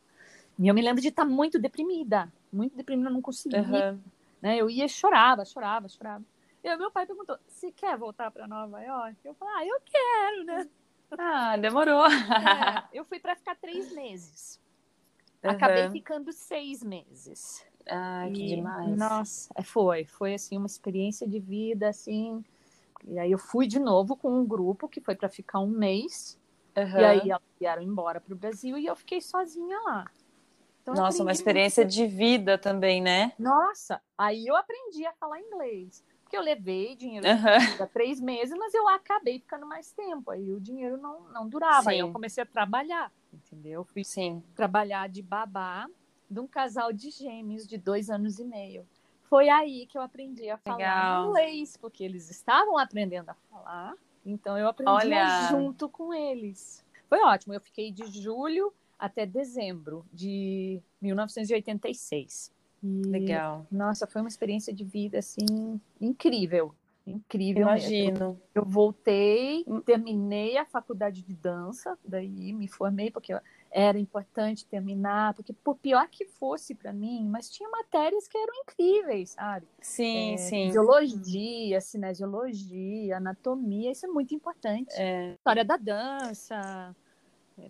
[0.60, 3.62] e, eu me lembro de estar tá muito deprimida, muito deprimida, não conseguia.
[3.62, 4.00] Uhum.
[4.40, 4.58] Né?
[4.58, 6.24] Eu ia chorava, chorava, chorava.
[6.64, 9.18] E meu pai perguntou: se quer voltar para Nova York?
[9.24, 10.70] Eu falei: ah, eu quero, né?
[11.18, 12.06] Ah, demorou.
[12.06, 14.60] É, eu fui para ficar três meses.
[15.44, 15.52] Uhum.
[15.52, 17.66] Acabei ficando seis meses.
[17.88, 18.98] Ah, que e, demais.
[18.98, 20.06] Nossa, é, foi.
[20.06, 22.44] Foi, assim, uma experiência de vida, assim.
[23.06, 26.38] E aí eu fui de novo com um grupo que foi para ficar um mês.
[26.78, 27.00] Uhum.
[27.00, 30.06] E aí elas vieram embora para o Brasil e eu fiquei sozinha lá.
[30.82, 31.94] Então, Nossa, uma experiência muito.
[31.94, 33.34] de vida também, né?
[33.38, 37.88] Nossa, aí eu aprendi a falar inglês porque eu levei dinheiro uhum.
[37.92, 40.30] três meses, mas eu acabei ficando mais tempo.
[40.30, 41.86] Aí o dinheiro não, não durava.
[41.86, 41.90] Sim.
[41.90, 43.84] Aí eu comecei a trabalhar, entendeu?
[43.84, 44.44] Fui Sim.
[44.56, 45.90] trabalhar de babá
[46.30, 48.88] de um casal de gêmeos de dois anos e meio.
[49.24, 51.30] Foi aí que eu aprendi a falar Legal.
[51.30, 55.48] inglês, porque eles estavam aprendendo a falar, então eu aprendi Olha...
[55.50, 56.86] junto com eles.
[57.08, 57.56] Foi ótimo.
[57.56, 62.52] Eu fiquei de julho até dezembro de 1986.
[62.84, 63.66] E, Legal.
[63.72, 66.74] Nossa, foi uma experiência de vida assim incrível.
[67.06, 67.64] Incrível.
[67.64, 68.12] Imagino.
[68.12, 68.42] Mesmo.
[68.54, 73.34] Eu voltei, terminei a faculdade de dança, daí me formei porque
[73.72, 78.54] era importante terminar, porque por pior que fosse para mim, mas tinha matérias que eram
[78.64, 79.68] incríveis, sabe?
[79.80, 80.66] Sim, é, sim.
[80.68, 84.94] Fisiologia, cinesiologia, anatomia, isso é muito importante.
[84.96, 85.34] É.
[85.34, 86.96] História da dança,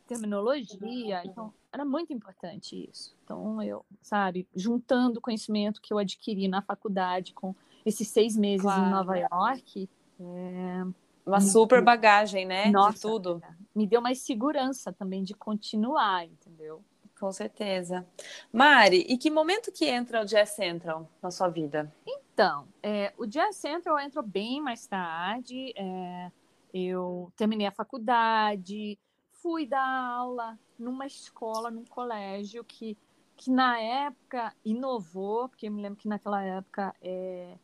[0.08, 3.16] terminologia, então era muito importante isso.
[3.24, 8.62] Então, eu, sabe, juntando o conhecimento que eu adquiri na faculdade com esses seis meses
[8.62, 8.86] claro.
[8.86, 9.90] em Nova York.
[10.20, 10.86] É...
[11.26, 12.72] Uma super bagagem, né?
[12.72, 13.42] Nossa, de tudo.
[13.76, 16.84] Me deu mais segurança também de continuar, entendeu?
[17.20, 18.08] Com certeza.
[18.52, 21.94] Mari, e que momento que entra o Jazz Central na sua vida?
[22.08, 25.74] Então, é, o Jazz Central entrou bem mais tarde.
[25.76, 26.32] É,
[26.74, 28.98] eu terminei a faculdade,
[29.42, 32.98] fui dar aula numa escola, num colégio que,
[33.36, 37.58] que na época inovou, porque eu me lembro que naquela época é,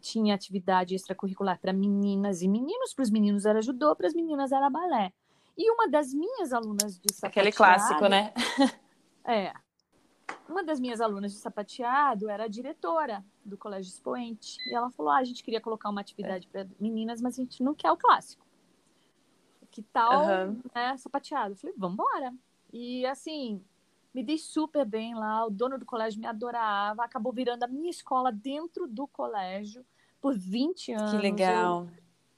[0.00, 4.52] tinha atividade extracurricular para meninas e meninos, para os meninos era judô, para as meninas
[4.52, 5.12] era balé.
[5.56, 7.26] E uma das minhas alunas de sapateado...
[7.26, 8.32] Aquele clássico, né?
[9.24, 9.52] é.
[10.48, 14.56] Uma das minhas alunas de sapateado era a diretora do Colégio Expoente.
[14.68, 16.50] E ela falou, ah, a gente queria colocar uma atividade é.
[16.50, 18.49] para meninas, mas a gente não quer o clássico
[19.82, 20.60] que tal, uhum.
[20.74, 21.52] né, sapateado.
[21.52, 22.34] Eu falei, vamos embora.
[22.72, 23.62] E assim,
[24.14, 27.90] me dei super bem lá, o dono do colégio me adorava, acabou virando a minha
[27.90, 29.84] escola dentro do colégio
[30.20, 31.10] por 20 anos.
[31.12, 31.88] Que legal.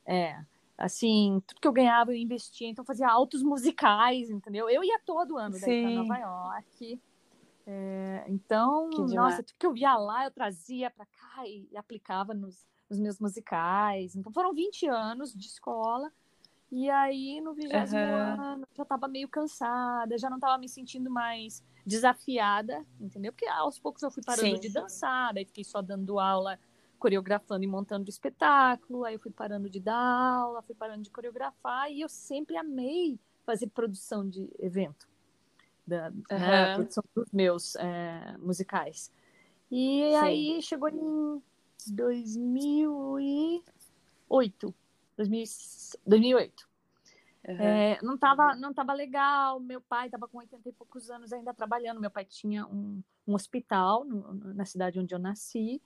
[0.07, 0.45] Eu, é,
[0.77, 4.69] assim, tudo que eu ganhava eu investia, então fazia altos musicais, entendeu?
[4.69, 7.01] Eu ia todo ano daí para Nova York.
[7.67, 12.67] É, então, nossa, tudo que eu via lá eu trazia para cá e aplicava nos,
[12.91, 14.15] nos meus musicais.
[14.15, 16.13] Então foram 20 anos de escola
[16.73, 18.17] e aí, no vigésimo uhum.
[18.17, 23.31] ano, já estava meio cansada, já não estava me sentindo mais desafiada, entendeu?
[23.31, 24.61] Porque aos poucos eu fui parando Sim.
[24.61, 26.59] de dançar, daí fiquei só dando aula,
[26.99, 31.93] coreografando e montando espetáculo, aí eu fui parando de dar aula, fui parando de coreografar,
[31.93, 35.07] e eu sempre amei fazer produção de evento,
[35.87, 36.23] da uhum.
[36.31, 39.13] né, produção dos meus é, musicais.
[39.71, 40.17] E Sim.
[40.17, 41.43] aí chegou em
[41.89, 44.75] 2008,
[45.17, 46.69] 2008.
[47.49, 47.57] Uhum.
[47.59, 51.53] É, não estava não tava legal, meu pai estava com 80 e poucos anos ainda
[51.53, 55.83] trabalhando, meu pai tinha um, um hospital no, na cidade onde eu nasci,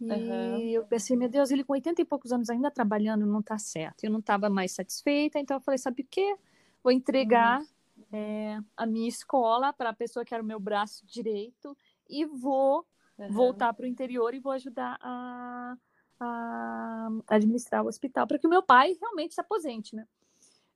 [0.00, 0.58] e uhum.
[0.68, 4.04] eu pensei, meu Deus, ele com 80 e poucos anos ainda trabalhando não está certo,
[4.04, 6.36] eu não estava mais satisfeita, então eu falei, sabe o quê?
[6.82, 7.66] Vou entregar uhum.
[8.12, 11.76] é, a minha escola para a pessoa que era o meu braço direito
[12.08, 12.84] e vou
[13.30, 15.76] voltar para o interior e vou ajudar a,
[16.20, 20.06] a administrar o hospital para que o meu pai realmente se aposente, né?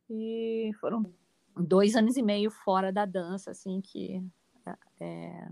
[0.08, 1.12] E foram
[1.56, 4.22] dois anos e meio fora da dança, assim, que
[5.00, 5.48] é,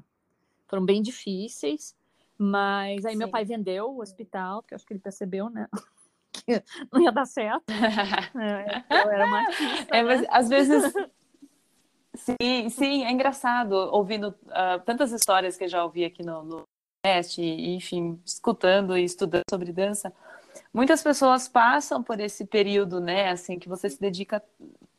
[0.66, 1.96] foram bem difíceis.
[2.38, 3.18] Mas aí Sim.
[3.18, 5.68] meu pai vendeu o hospital, porque acho que ele percebeu, né?
[6.32, 7.64] que não ia dar certo.
[7.70, 9.88] é, eu era machista.
[9.94, 10.26] É, né?
[10.30, 10.92] às vezes.
[12.14, 16.62] Sim, sim, é engraçado ouvindo uh, tantas histórias que eu já ouvi aqui no, no
[17.02, 20.12] podcast, enfim, escutando e estudando sobre dança.
[20.72, 24.42] Muitas pessoas passam por esse período, né, assim, que você se dedica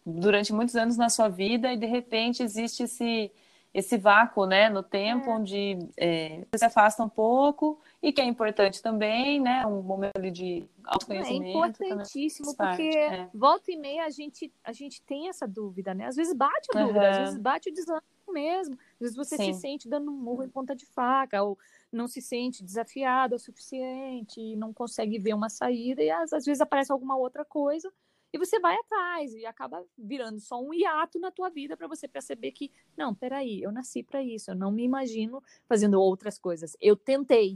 [0.05, 3.31] durante muitos anos na sua vida e de repente existe esse
[3.73, 5.33] esse vácuo, né, no tempo é.
[5.33, 10.17] onde é, você se afasta um pouco e que é importante também, né, um momento
[10.17, 11.45] ali de autoconhecimento.
[11.45, 13.29] É importantíssimo porque é.
[13.33, 16.05] volta e meia a gente a gente tem essa dúvida, né?
[16.05, 17.09] Às vezes bate a dúvida, uhum.
[17.11, 19.53] às vezes bate o desânimo mesmo, às vezes você Sim.
[19.53, 21.57] se sente dando um murro em ponta de faca ou
[21.91, 26.61] não se sente desafiado o suficiente, não consegue ver uma saída e às, às vezes
[26.61, 27.91] aparece alguma outra coisa
[28.33, 32.07] e você vai atrás e acaba virando só um hiato na tua vida para você
[32.07, 36.77] perceber que, não, peraí, eu nasci para isso, eu não me imagino fazendo outras coisas.
[36.79, 37.55] Eu tentei,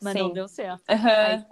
[0.00, 0.20] mas Sim.
[0.20, 0.88] não deu certo.
[0.88, 1.08] Uhum.
[1.08, 1.44] Aí,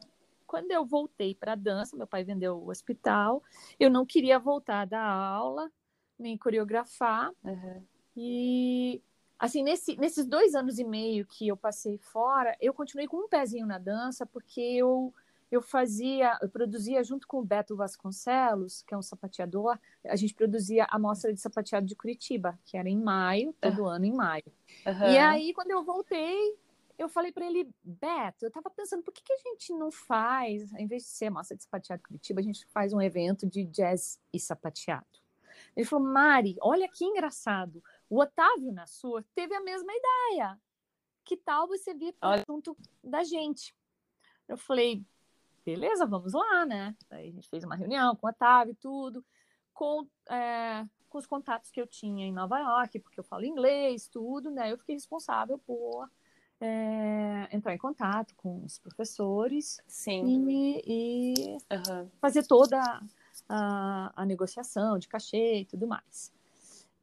[0.47, 3.43] quando eu voltei para dança, meu pai vendeu o hospital,
[3.79, 5.71] eu não queria voltar da aula,
[6.19, 7.31] nem coreografar.
[7.45, 7.83] Uhum.
[8.17, 9.03] E
[9.45, 13.29] assim, nesse, nesses dois anos e meio que eu passei fora, eu continuei com um
[13.29, 15.13] pezinho na dança, porque eu
[15.51, 20.35] eu fazia, eu produzia junto com o Beto Vasconcelos, que é um sapateador, a gente
[20.35, 23.89] produzia a mostra de sapateado de Curitiba, que era em maio, todo uhum.
[23.89, 24.53] ano em maio.
[24.85, 25.13] Uhum.
[25.13, 26.59] E aí, quando eu voltei,
[26.99, 30.73] eu falei para ele, Beto, eu estava pensando, por que, que a gente não faz,
[30.73, 33.65] em vez de ser mostra de sapateado de Curitiba, a gente faz um evento de
[33.65, 35.07] jazz e sapateado.
[35.77, 40.59] Ele falou, Mari, olha que engraçado, o Otávio Nassur teve a mesma ideia.
[41.25, 43.75] Que tal você vir para o assunto da gente?
[44.47, 45.05] Eu falei,
[45.65, 46.95] beleza, vamos lá, né?
[47.11, 49.25] Aí a gente fez uma reunião com o Otávio e tudo,
[49.73, 54.07] com, é, com os contatos que eu tinha em Nova York, porque eu falo inglês,
[54.07, 54.71] tudo, né?
[54.71, 56.11] Eu fiquei responsável por
[56.61, 60.49] é, entrar em contato com os professores Sim.
[60.49, 62.09] e, e uhum.
[62.21, 62.79] fazer toda
[63.49, 66.33] a, a, negociação de cachê e tudo mais.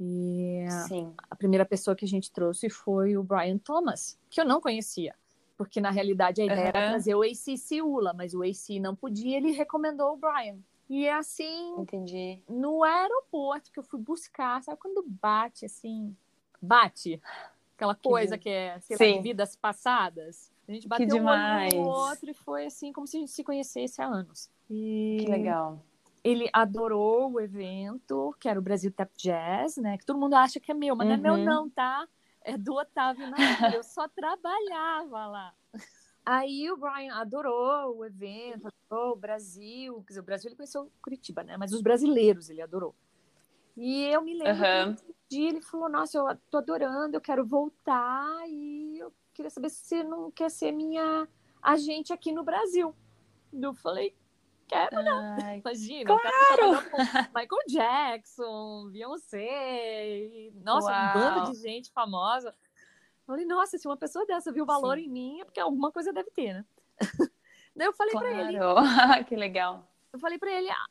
[0.03, 1.13] E Sim.
[1.29, 5.13] a primeira pessoa que a gente trouxe foi o Brian Thomas, que eu não conhecia
[5.61, 6.67] porque na realidade a ideia uhum.
[6.69, 10.57] era trazer o AC Ciula, mas o AC não podia, ele recomendou o Brian.
[10.89, 12.41] E é assim, entendi.
[12.49, 16.15] No aeroporto que eu fui buscar, sabe quando bate assim,
[16.59, 17.21] bate
[17.75, 19.15] aquela coisa que, que é, sei Sim.
[19.17, 20.51] lá, vidas passadas.
[20.67, 24.01] A gente bateu um no outro e foi assim como se a gente se conhecesse
[24.01, 24.49] há anos.
[24.67, 25.17] E...
[25.19, 25.79] Que legal.
[26.23, 29.97] Ele adorou o evento, que era o Brasil Tap Jazz, né?
[29.97, 31.17] Que todo mundo acha que é meu, mas uhum.
[31.17, 31.43] não é meu uhum.
[31.43, 32.07] não, tá?
[32.43, 33.75] é do Otávio Nair.
[33.75, 35.53] Eu só trabalhava lá.
[36.25, 40.03] Aí o Brian adorou o evento, adorou o Brasil.
[40.03, 41.57] Quer dizer, o Brasil ele conheceu Curitiba, né?
[41.57, 42.95] Mas os brasileiros ele adorou.
[43.75, 44.95] E eu me lembro uhum.
[44.95, 49.49] que um dia ele falou: Nossa, eu tô adorando, eu quero voltar e eu queria
[49.49, 51.27] saber se você não quer ser minha
[51.61, 52.93] agente aqui no Brasil.
[53.53, 54.13] Eu falei:
[54.71, 55.37] quero, não.
[55.43, 56.71] Ai, Imagina, claro.
[57.35, 61.09] Michael Jackson, Beyoncé, nossa, Uau.
[61.09, 62.49] um bando de gente famosa.
[62.49, 65.03] Eu falei, nossa, se uma pessoa dessa viu valor Sim.
[65.03, 66.65] em mim, é porque alguma coisa deve ter, né?
[67.75, 68.27] Daí eu falei claro.
[68.27, 69.23] para ele.
[69.25, 69.87] que legal.
[70.11, 70.85] Eu falei para ele, ah,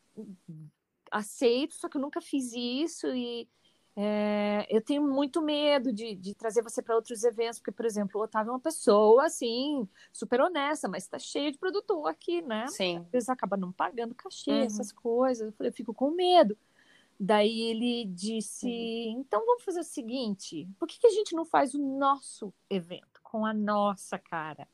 [1.11, 3.49] aceito, só que eu nunca fiz isso e
[3.97, 8.21] é, eu tenho muito medo de, de trazer você para outros eventos, porque, por exemplo,
[8.21, 12.67] o Otávio é uma pessoa, assim, super honesta, mas está cheio de produtor aqui, né?
[12.69, 12.99] Sim.
[12.99, 14.63] Às vezes acaba não pagando cachê, uhum.
[14.63, 15.49] essas coisas.
[15.49, 16.57] Eu falei, eu fico com medo.
[17.19, 19.21] Daí ele disse, uhum.
[19.21, 23.21] então vamos fazer o seguinte, por que, que a gente não faz o nosso evento
[23.23, 24.67] com a nossa cara?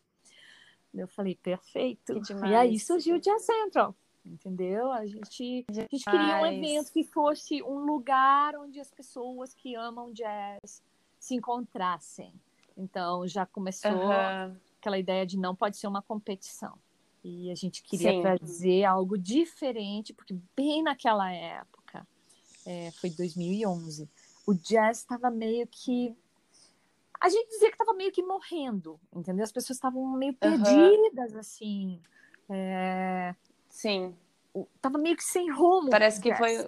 [0.94, 2.12] Eu falei, perfeito.
[2.48, 3.94] E aí surgiu o Jazz Central
[4.26, 4.90] entendeu?
[4.92, 9.74] A gente, a gente queria um evento que fosse um lugar onde as pessoas que
[9.74, 10.82] amam jazz
[11.18, 12.32] se encontrassem.
[12.76, 14.56] Então já começou uhum.
[14.78, 16.78] aquela ideia de não pode ser uma competição.
[17.24, 18.22] E a gente queria Sim.
[18.22, 22.06] trazer algo diferente, porque bem naquela época,
[22.64, 24.08] é, foi 2011,
[24.46, 26.16] o jazz estava meio que
[27.20, 29.42] a gente dizia que estava meio que morrendo, entendeu?
[29.42, 31.38] As pessoas estavam meio perdidas, uhum.
[31.38, 32.00] assim.
[32.48, 33.34] É...
[33.76, 34.16] Sim.
[34.80, 35.90] Tava meio que sem rumo.
[35.90, 36.66] Parece que foi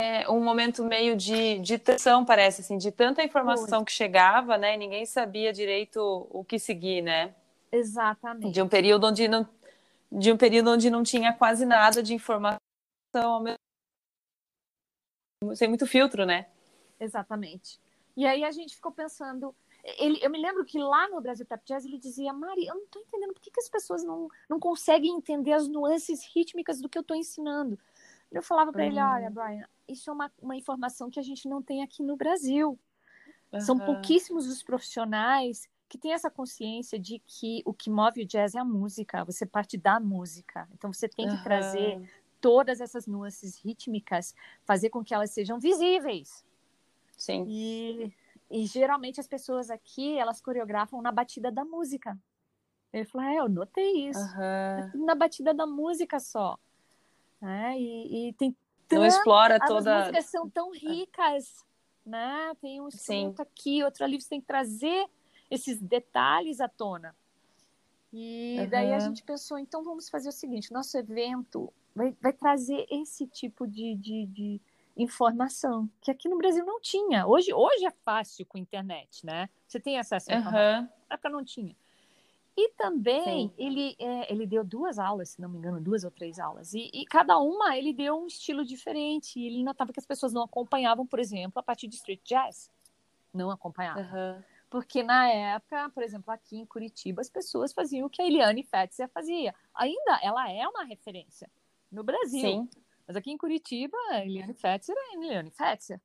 [0.00, 3.84] é, um momento meio de, de tensão, parece, assim, de tanta informação foi.
[3.84, 4.74] que chegava, né?
[4.74, 7.34] E ninguém sabia direito o que seguir, né?
[7.70, 8.50] Exatamente.
[8.50, 9.46] De um período onde não,
[10.10, 12.58] de um período onde não tinha quase nada de informação
[13.12, 13.58] ao mesmo
[15.54, 16.46] sem muito filtro, né?
[16.98, 17.78] Exatamente.
[18.16, 21.62] E aí a gente ficou pensando, ele, eu me lembro que lá no Brasil Tap
[21.64, 24.58] Jazz ele dizia, Mari, eu não estou entendendo por que, que as pessoas não, não
[24.58, 27.78] conseguem entender as nuances rítmicas do que eu estou ensinando.
[28.32, 28.90] Eu falava para uhum.
[28.90, 32.16] ele, olha, Brian, isso é uma, uma informação que a gente não tem aqui no
[32.16, 32.78] Brasil.
[33.52, 33.60] Uhum.
[33.60, 38.54] São pouquíssimos os profissionais que têm essa consciência de que o que move o jazz
[38.54, 40.66] é a música, você parte da música.
[40.72, 41.42] Então você tem que uhum.
[41.42, 46.44] trazer todas essas nuances rítmicas, fazer com que elas sejam visíveis.
[47.16, 47.44] Sim.
[47.46, 48.12] E
[48.50, 52.18] e geralmente as pessoas aqui, elas coreografam na batida da música.
[52.92, 54.20] Ele falou, é, eu notei isso.
[54.20, 55.04] Uhum.
[55.04, 56.58] Na batida da música só.
[57.42, 58.56] É, e, e, tem
[58.92, 59.96] Não explora toda...
[59.96, 61.64] As músicas são tão ricas,
[62.06, 62.54] né?
[62.60, 65.06] Tem um instrumento aqui, outro ali, você tem que trazer
[65.50, 67.14] esses detalhes à tona.
[68.12, 68.68] E uhum.
[68.68, 73.26] daí a gente pensou, então vamos fazer o seguinte, nosso evento vai, vai trazer esse
[73.26, 74.60] tipo de, de, de
[74.96, 77.26] informação, que aqui no Brasil não tinha.
[77.26, 79.48] Hoje, hoje é fácil com a internet, né?
[79.66, 80.82] Você tem acesso à informação.
[80.82, 80.88] Uhum.
[81.08, 81.74] Na época não tinha.
[82.56, 86.38] E também ele, é, ele deu duas aulas, se não me engano, duas ou três
[86.38, 86.72] aulas.
[86.72, 89.40] E, e, cada uma ele deu um estilo diferente.
[89.40, 92.70] E ele notava que as pessoas não acompanhavam, por exemplo, a partir de street jazz.
[93.32, 94.04] Não acompanhavam.
[94.04, 94.42] Uhum.
[94.70, 98.62] Porque na época, por exemplo, aqui em Curitiba, as pessoas faziam o que a Eliane
[98.62, 99.52] Fetzer fazia.
[99.74, 101.50] Ainda ela é uma referência
[101.90, 102.40] no Brasil.
[102.40, 102.68] Sim.
[103.06, 106.00] Mas aqui em Curitiba, Eliane Fetzer é Eliane Fetzer.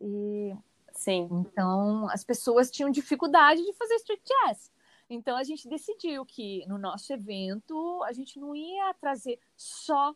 [0.00, 0.56] E,
[0.92, 1.28] Sim.
[1.32, 4.70] Então, as pessoas tinham dificuldade de fazer street jazz.
[5.08, 10.14] Então, a gente decidiu que no nosso evento a gente não ia trazer só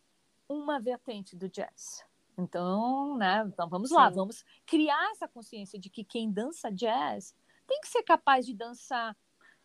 [0.49, 2.05] uma vertente do jazz.
[2.39, 3.95] Então, né, então vamos Sim.
[3.95, 7.35] lá, vamos criar essa consciência de que quem dança jazz
[7.67, 9.17] tem que ser capaz de dançar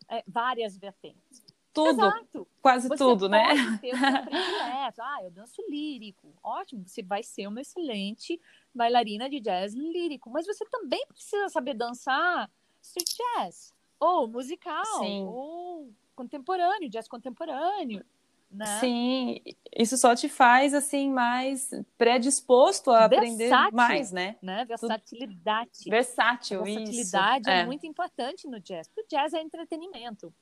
[0.08, 2.48] é, várias vertentes tudo, Exato.
[2.60, 3.42] quase você tudo, né?
[4.98, 6.32] Ah, eu danço lírico.
[6.42, 8.40] Ótimo, você vai ser uma excelente
[8.74, 12.50] bailarina de jazz lírico, mas você também precisa saber dançar
[12.82, 15.24] street jazz, ou musical, Sim.
[15.24, 18.04] ou contemporâneo, jazz contemporâneo.
[18.50, 18.66] Né?
[18.80, 19.40] Sim,
[19.74, 24.36] isso só te faz assim mais predisposto a Versátil, aprender mais, né?
[24.42, 24.64] né?
[24.66, 25.88] Versatilidade.
[25.88, 27.60] Versátil, Versatilidade é.
[27.60, 28.90] é muito importante no jazz.
[28.94, 30.34] O jazz é entretenimento.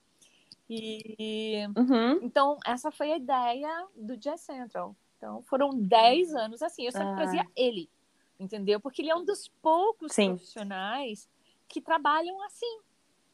[0.72, 2.20] E uhum.
[2.22, 4.94] então essa foi a ideia do Jazz Central.
[5.16, 7.16] Então foram 10 anos assim, eu sempre ah.
[7.16, 7.90] trazia ele,
[8.38, 8.78] entendeu?
[8.78, 10.28] Porque ele é um dos poucos Sim.
[10.28, 11.28] profissionais
[11.68, 12.80] que trabalham assim.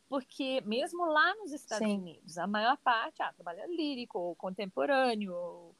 [0.09, 1.99] Porque mesmo lá nos Estados Sim.
[1.99, 5.75] Unidos, a maior parte ah, trabalha lírico, ou contemporâneo, ou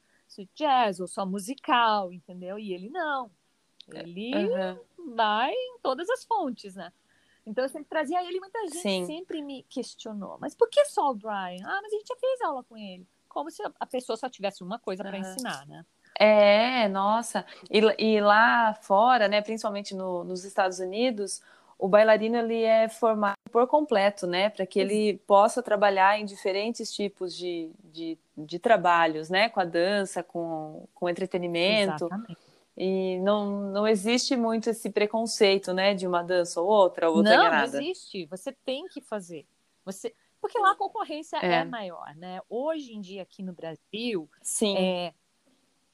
[0.53, 2.59] jazz, ou só musical, entendeu?
[2.59, 3.31] E ele não.
[3.91, 5.15] Ele uhum.
[5.15, 6.91] vai em todas as fontes, né?
[7.47, 9.05] Então eu sempre trazia ele, muita gente Sim.
[9.05, 10.37] sempre me questionou.
[10.39, 11.63] Mas por que só o Brian?
[11.63, 13.07] Ah, mas a gente já fez aula com ele.
[13.29, 15.21] Como se a pessoa só tivesse uma coisa para uhum.
[15.21, 15.85] ensinar, né?
[16.19, 17.45] É, nossa.
[17.71, 21.41] E, e lá fora, né, principalmente no, nos Estados Unidos,
[21.79, 26.91] o bailarino ele é formado por completo, né, para que ele possa trabalhar em diferentes
[26.91, 32.05] tipos de, de, de, trabalhos, né, com a dança, com, com entretenimento.
[32.05, 32.46] Exatamente.
[32.77, 37.35] E não, não existe muito esse preconceito, né, de uma dança ou outra, ou outra
[37.35, 38.27] não, Não, existe.
[38.27, 39.47] Você tem que fazer.
[39.83, 41.55] Você, porque lá a concorrência é.
[41.55, 42.39] é maior, né?
[42.47, 44.77] Hoje em dia aqui no Brasil, Sim.
[44.77, 45.13] É,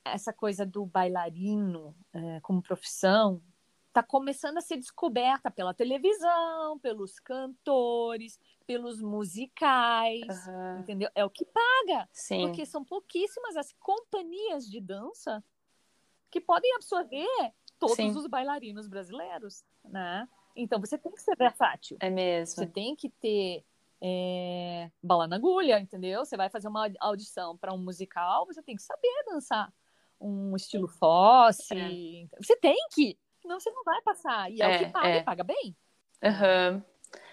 [0.03, 3.41] essa coisa do bailarino é, como profissão
[3.87, 10.79] está começando a ser descoberta pela televisão, pelos cantores, pelos musicais, uhum.
[10.79, 11.09] entendeu?
[11.15, 12.47] É o que paga, Sim.
[12.47, 15.41] porque são pouquíssimas as companhias de dança
[16.33, 17.27] que podem absorver
[17.77, 18.09] todos Sim.
[18.09, 20.27] os bailarinos brasileiros, né?
[20.55, 21.97] Então você tem que ser versátil.
[21.99, 22.55] É mesmo.
[22.55, 23.63] Você tem que ter
[24.01, 26.25] é, bala na agulha, entendeu?
[26.25, 29.71] Você vai fazer uma audição para um musical, você tem que saber dançar
[30.19, 31.77] um estilo Fosse.
[31.77, 32.27] É.
[32.41, 34.51] Você tem que, senão você não vai passar.
[34.51, 35.17] E é, é o que paga é.
[35.17, 35.75] e paga bem.
[36.23, 36.81] Uhum.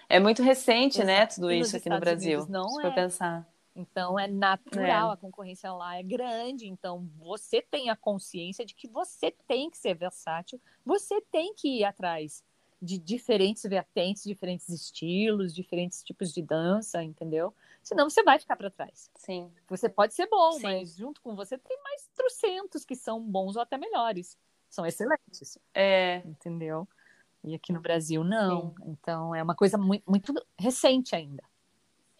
[0.09, 1.31] É muito recente, né, Exato.
[1.31, 2.39] né, tudo isso aqui Estados no Brasil.
[2.39, 2.95] Unidos não se for é.
[2.95, 3.50] pensar.
[3.75, 5.13] Então é natural, é.
[5.13, 9.77] a concorrência lá é grande, então você tem a consciência de que você tem que
[9.77, 12.43] ser versátil, você tem que ir atrás
[12.81, 17.53] de diferentes vertentes, diferentes estilos, diferentes tipos de dança, entendeu?
[17.83, 19.11] Senão você vai ficar para trás.
[19.15, 19.51] Sim.
[19.69, 20.63] Você pode ser bom, Sim.
[20.63, 24.37] mas junto com você tem mais trocentos que são bons ou até melhores.
[24.67, 25.59] São excelentes.
[25.73, 26.23] É.
[26.25, 26.87] Entendeu?
[27.43, 28.69] E aqui no Brasil não.
[28.69, 28.83] Sim.
[28.87, 31.43] Então é uma coisa muito, muito recente ainda.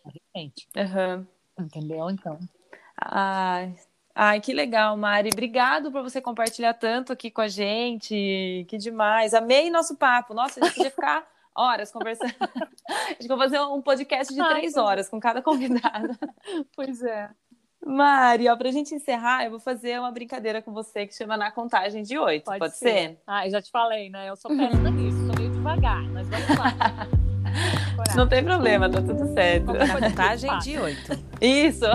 [0.06, 0.68] Recente.
[0.76, 1.28] Uhum.
[1.60, 2.10] Entendeu?
[2.10, 2.40] Então.
[2.98, 3.76] Ai,
[4.16, 5.30] ai, que legal, Mari.
[5.32, 8.66] Obrigado por você compartilhar tanto aqui com a gente.
[8.68, 9.34] Que demais.
[9.34, 10.34] Amei nosso papo.
[10.34, 12.34] Nossa, a gente podia ficar horas conversando.
[12.40, 16.18] a gente vai fazer um podcast de três horas com cada convidada.
[16.76, 17.30] Pois é.
[17.84, 21.50] Mari, ó, pra gente encerrar, eu vou fazer uma brincadeira com você que chama na
[21.50, 22.46] contagem de oito.
[22.46, 22.90] Pode, Pode ser.
[22.90, 23.22] ser?
[23.26, 24.30] Ah, eu já te falei, né?
[24.30, 27.08] Eu sou péssima nisso, sou meio devagar, mas vamos lá.
[28.16, 29.68] Não tem problema, tá tudo certo.
[29.68, 31.12] Contagem de oito.
[31.42, 31.86] Isso.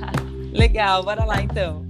[0.52, 1.82] Legal, bora lá então.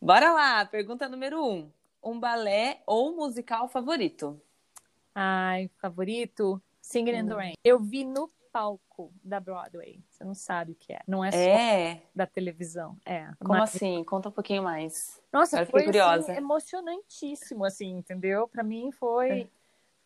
[0.00, 1.72] Bora lá, pergunta número um.
[2.02, 4.38] Um balé ou musical favorito?
[5.14, 6.62] Ai, favorito?
[6.82, 7.38] Singing in the hum.
[7.38, 7.54] Rain.
[7.64, 8.83] Eu vi no palco
[9.22, 10.02] da Broadway.
[10.08, 11.00] Você não sabe o que é.
[11.06, 12.02] Não é só é.
[12.14, 12.96] da televisão.
[13.04, 13.28] É.
[13.38, 13.74] Como mas...
[13.74, 14.02] assim?
[14.04, 15.20] Conta um pouquinho mais.
[15.32, 16.32] Nossa, Eu foi assim, curiosa.
[16.32, 18.48] Assim, emocionantíssimo, assim, entendeu?
[18.48, 19.42] Para mim foi...
[19.42, 19.48] É.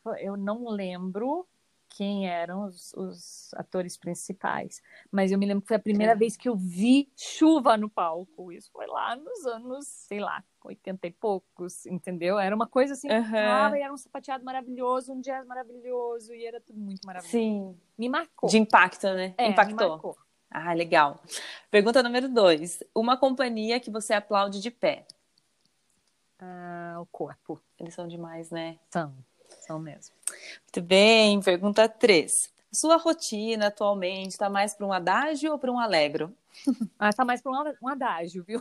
[0.02, 0.22] foi...
[0.22, 1.46] Eu não lembro
[1.88, 4.82] quem eram os, os, atores principais.
[5.10, 6.16] Mas eu me lembro que foi a primeira é.
[6.16, 8.52] vez que eu vi chuva no palco.
[8.52, 12.38] Isso foi lá nos anos, sei lá, 80 e poucos, entendeu?
[12.38, 13.76] Era uma coisa assim, uhum.
[13.76, 17.32] e era um sapateado maravilhoso, um jazz maravilhoso, e era tudo muito maravilhoso.
[17.32, 17.76] Sim.
[17.96, 18.48] Me marcou.
[18.48, 19.34] De impacto, né?
[19.36, 20.16] É, Impactou.
[20.50, 21.20] Ah, legal.
[21.70, 22.82] Pergunta número dois.
[22.94, 25.06] Uma companhia que você aplaude de pé.
[26.38, 27.60] Ah, o corpo.
[27.78, 28.78] Eles são demais, né?
[28.90, 29.14] São.
[29.68, 30.14] São mesmo.
[30.62, 32.50] Muito bem, pergunta 3.
[32.72, 36.34] Sua rotina atualmente está mais para um adágio ou para um alegro?
[36.98, 38.60] Ah, está mais para um adágio, viu?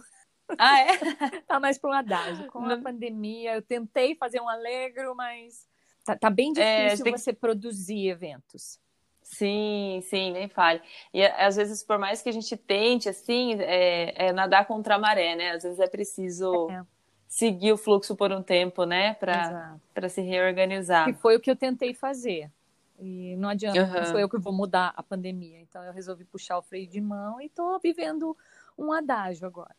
[0.60, 0.88] Ah, é?
[1.48, 2.46] tá mais para um adágio.
[2.52, 5.66] Com a pandemia, eu tentei fazer um alegro, mas
[6.06, 7.40] tá, tá bem é, difícil é, você que...
[7.40, 8.80] produzir eventos.
[9.24, 10.82] Sim, sim, nem fale.
[11.12, 15.00] E às vezes, por mais que a gente tente, assim, é, é nadar contra a
[15.00, 15.52] maré, né?
[15.52, 16.86] Às vezes é preciso é
[17.28, 19.14] seguir o fluxo por um tempo, né?
[19.16, 21.10] Para se reorganizar.
[21.10, 22.52] E foi o que eu tentei fazer.
[23.00, 23.94] E não adianta, uhum.
[23.94, 25.60] não sou eu que vou mudar a pandemia.
[25.60, 28.36] Então eu resolvi puxar o freio de mão e estou vivendo
[28.78, 29.76] um adágio agora.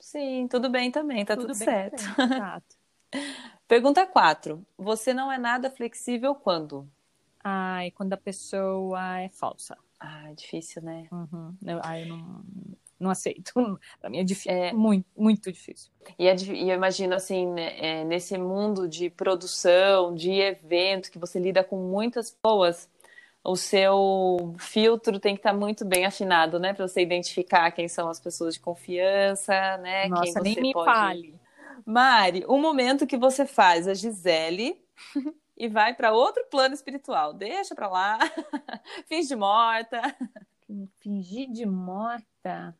[0.00, 2.02] Sim, tudo bem também, tá tudo, tudo certo.
[2.18, 2.76] Exato.
[3.68, 4.66] Pergunta 4.
[4.76, 6.88] Você não é nada flexível quando?
[7.42, 9.78] Ai, quando a pessoa é falsa.
[10.00, 11.06] Ah, é difícil, né?
[11.12, 11.56] Uhum.
[11.64, 12.44] Eu, ai, eu não,
[13.02, 13.52] não aceito.
[14.00, 15.90] Para mim é, difícil, é muito, muito difícil.
[16.18, 21.18] E, é, e eu imagino assim, né, é, nesse mundo de produção, de evento, que
[21.18, 22.88] você lida com muitas pessoas,
[23.44, 26.72] o seu filtro tem que estar tá muito bem afinado, né?
[26.72, 30.06] Para você identificar quem são as pessoas de confiança, né?
[30.06, 30.86] Nossa, quem você nem me pode...
[30.86, 31.34] fale.
[31.84, 34.80] Mari, um momento que você faz a Gisele
[35.56, 37.34] e vai para outro plano espiritual.
[37.34, 38.18] Deixa para lá.
[39.08, 40.16] Finge de morta.
[41.00, 42.74] Fingir de morta.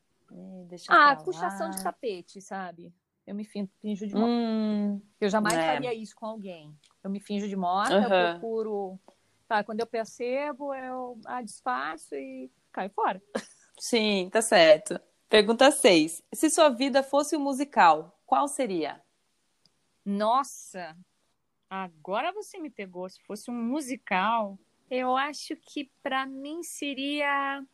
[0.77, 2.95] É, ah, puxação de tapete, sabe?
[3.27, 4.27] Eu me finjo de morta.
[4.29, 5.75] Hum, eu jamais é.
[5.75, 6.77] faria isso com alguém.
[7.03, 8.03] Eu me finjo de morta, uhum.
[8.03, 9.01] eu procuro.
[9.47, 13.23] Tá, quando eu percebo, eu ah, disfarço e caio fora.
[13.79, 15.01] Sim, tá certo.
[15.29, 16.23] Pergunta 6.
[16.35, 19.03] Se sua vida fosse um musical, qual seria?
[20.05, 20.97] Nossa,
[21.71, 23.09] agora você me pegou.
[23.09, 24.59] Se fosse um musical,
[24.91, 27.65] eu acho que para mim seria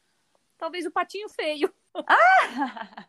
[0.57, 1.73] talvez o Patinho Feio.
[1.95, 3.07] Ah!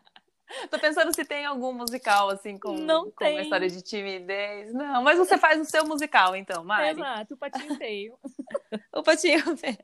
[0.70, 4.72] Tô pensando se tem algum musical, assim, com, não com uma história de timidez.
[4.72, 6.98] Não, mas você faz o seu musical, então, Mari.
[6.98, 8.18] Exato, o Patinho Feio.
[8.92, 9.78] o Patinho Feio.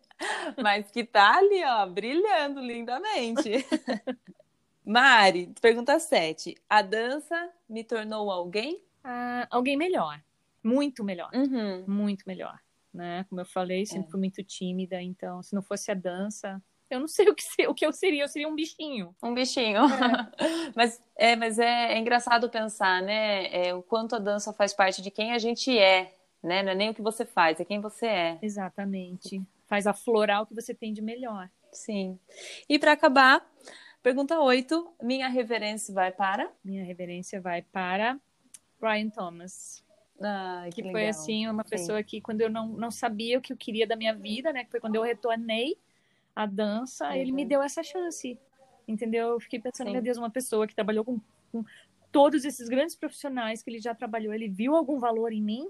[0.61, 3.65] Mas que tá ali, ó, brilhando lindamente.
[4.85, 6.57] Mari, pergunta 7.
[6.69, 8.83] A dança me tornou alguém?
[9.03, 10.21] Ah, alguém melhor.
[10.63, 11.31] Muito melhor.
[11.33, 11.85] Uhum.
[11.87, 12.59] Muito melhor.
[12.93, 13.25] Né?
[13.29, 14.11] Como eu falei, sempre é.
[14.11, 17.69] fui muito tímida, então se não fosse a dança, eu não sei o que, ser,
[17.69, 19.15] o que eu seria, eu seria um bichinho.
[19.23, 19.83] Um bichinho.
[19.85, 20.73] É.
[20.75, 23.47] mas é, mas é, é, engraçado pensar, né?
[23.69, 26.63] É, o quanto a dança faz parte de quem a gente é, né?
[26.63, 28.39] Não é nem o que você faz, é quem você é.
[28.43, 29.43] Exatamente.
[29.67, 31.51] Faz aflorar o que você tem de melhor.
[31.73, 32.19] Sim.
[32.69, 33.45] E para acabar,
[34.03, 36.51] pergunta 8, minha reverência vai para?
[36.65, 38.19] Minha reverência vai para
[38.81, 39.85] Brian Thomas.
[40.21, 41.71] Ah, que, que foi assim uma Sim.
[41.71, 44.65] pessoa que quando eu não, não sabia o que eu queria da minha vida, né,
[44.65, 45.77] que foi quando eu retornei
[46.37, 47.15] a dança, uhum.
[47.15, 48.39] ele me deu essa chance.
[48.87, 49.31] Entendeu?
[49.31, 49.95] Eu fiquei pensando, Sim.
[49.95, 51.19] meu Deus, uma pessoa que trabalhou com,
[51.51, 51.65] com
[52.13, 55.69] todos esses grandes profissionais que ele já trabalhou, ele viu algum valor em mim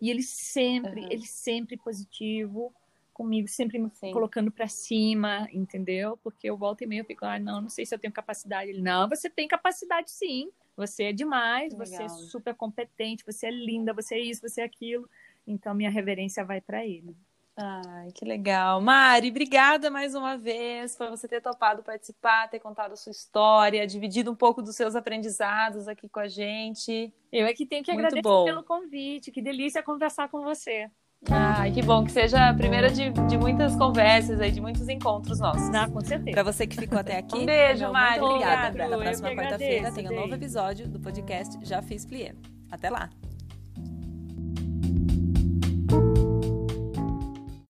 [0.00, 1.08] e ele sempre, uhum.
[1.10, 2.72] ele sempre positivo
[3.12, 4.12] comigo, sempre me Sim.
[4.12, 6.16] colocando para cima, entendeu?
[6.22, 8.70] Porque eu volto e meio fico, ah, não, não sei se eu tenho capacidade.
[8.70, 10.50] Ele, não, você tem capacidade sim.
[10.76, 11.86] Você é demais, Legal.
[11.86, 15.08] você é super competente, você é linda, você é isso, você é aquilo.
[15.46, 17.14] Então minha reverência vai para ele.
[17.56, 18.80] Ai, que legal.
[18.80, 23.86] Mari, obrigada mais uma vez por você ter topado participar, ter contado a sua história,
[23.86, 27.12] dividido um pouco dos seus aprendizados aqui com a gente.
[27.30, 28.44] Eu é que tenho que Muito agradecer bom.
[28.44, 29.30] pelo convite.
[29.30, 30.90] Que delícia conversar com você.
[31.30, 35.38] Ai, que bom que seja a primeira de, de muitas conversas aí, de muitos encontros
[35.38, 35.74] nossos.
[35.74, 36.32] Ah, com certeza.
[36.32, 37.38] Para você que ficou até aqui.
[37.38, 38.20] Um beijo, Mari.
[38.20, 38.88] Muito obrigada.
[38.88, 42.34] Na próxima quarta-feira tem um novo episódio do podcast Já Fiz Plié.
[42.70, 43.08] Até lá.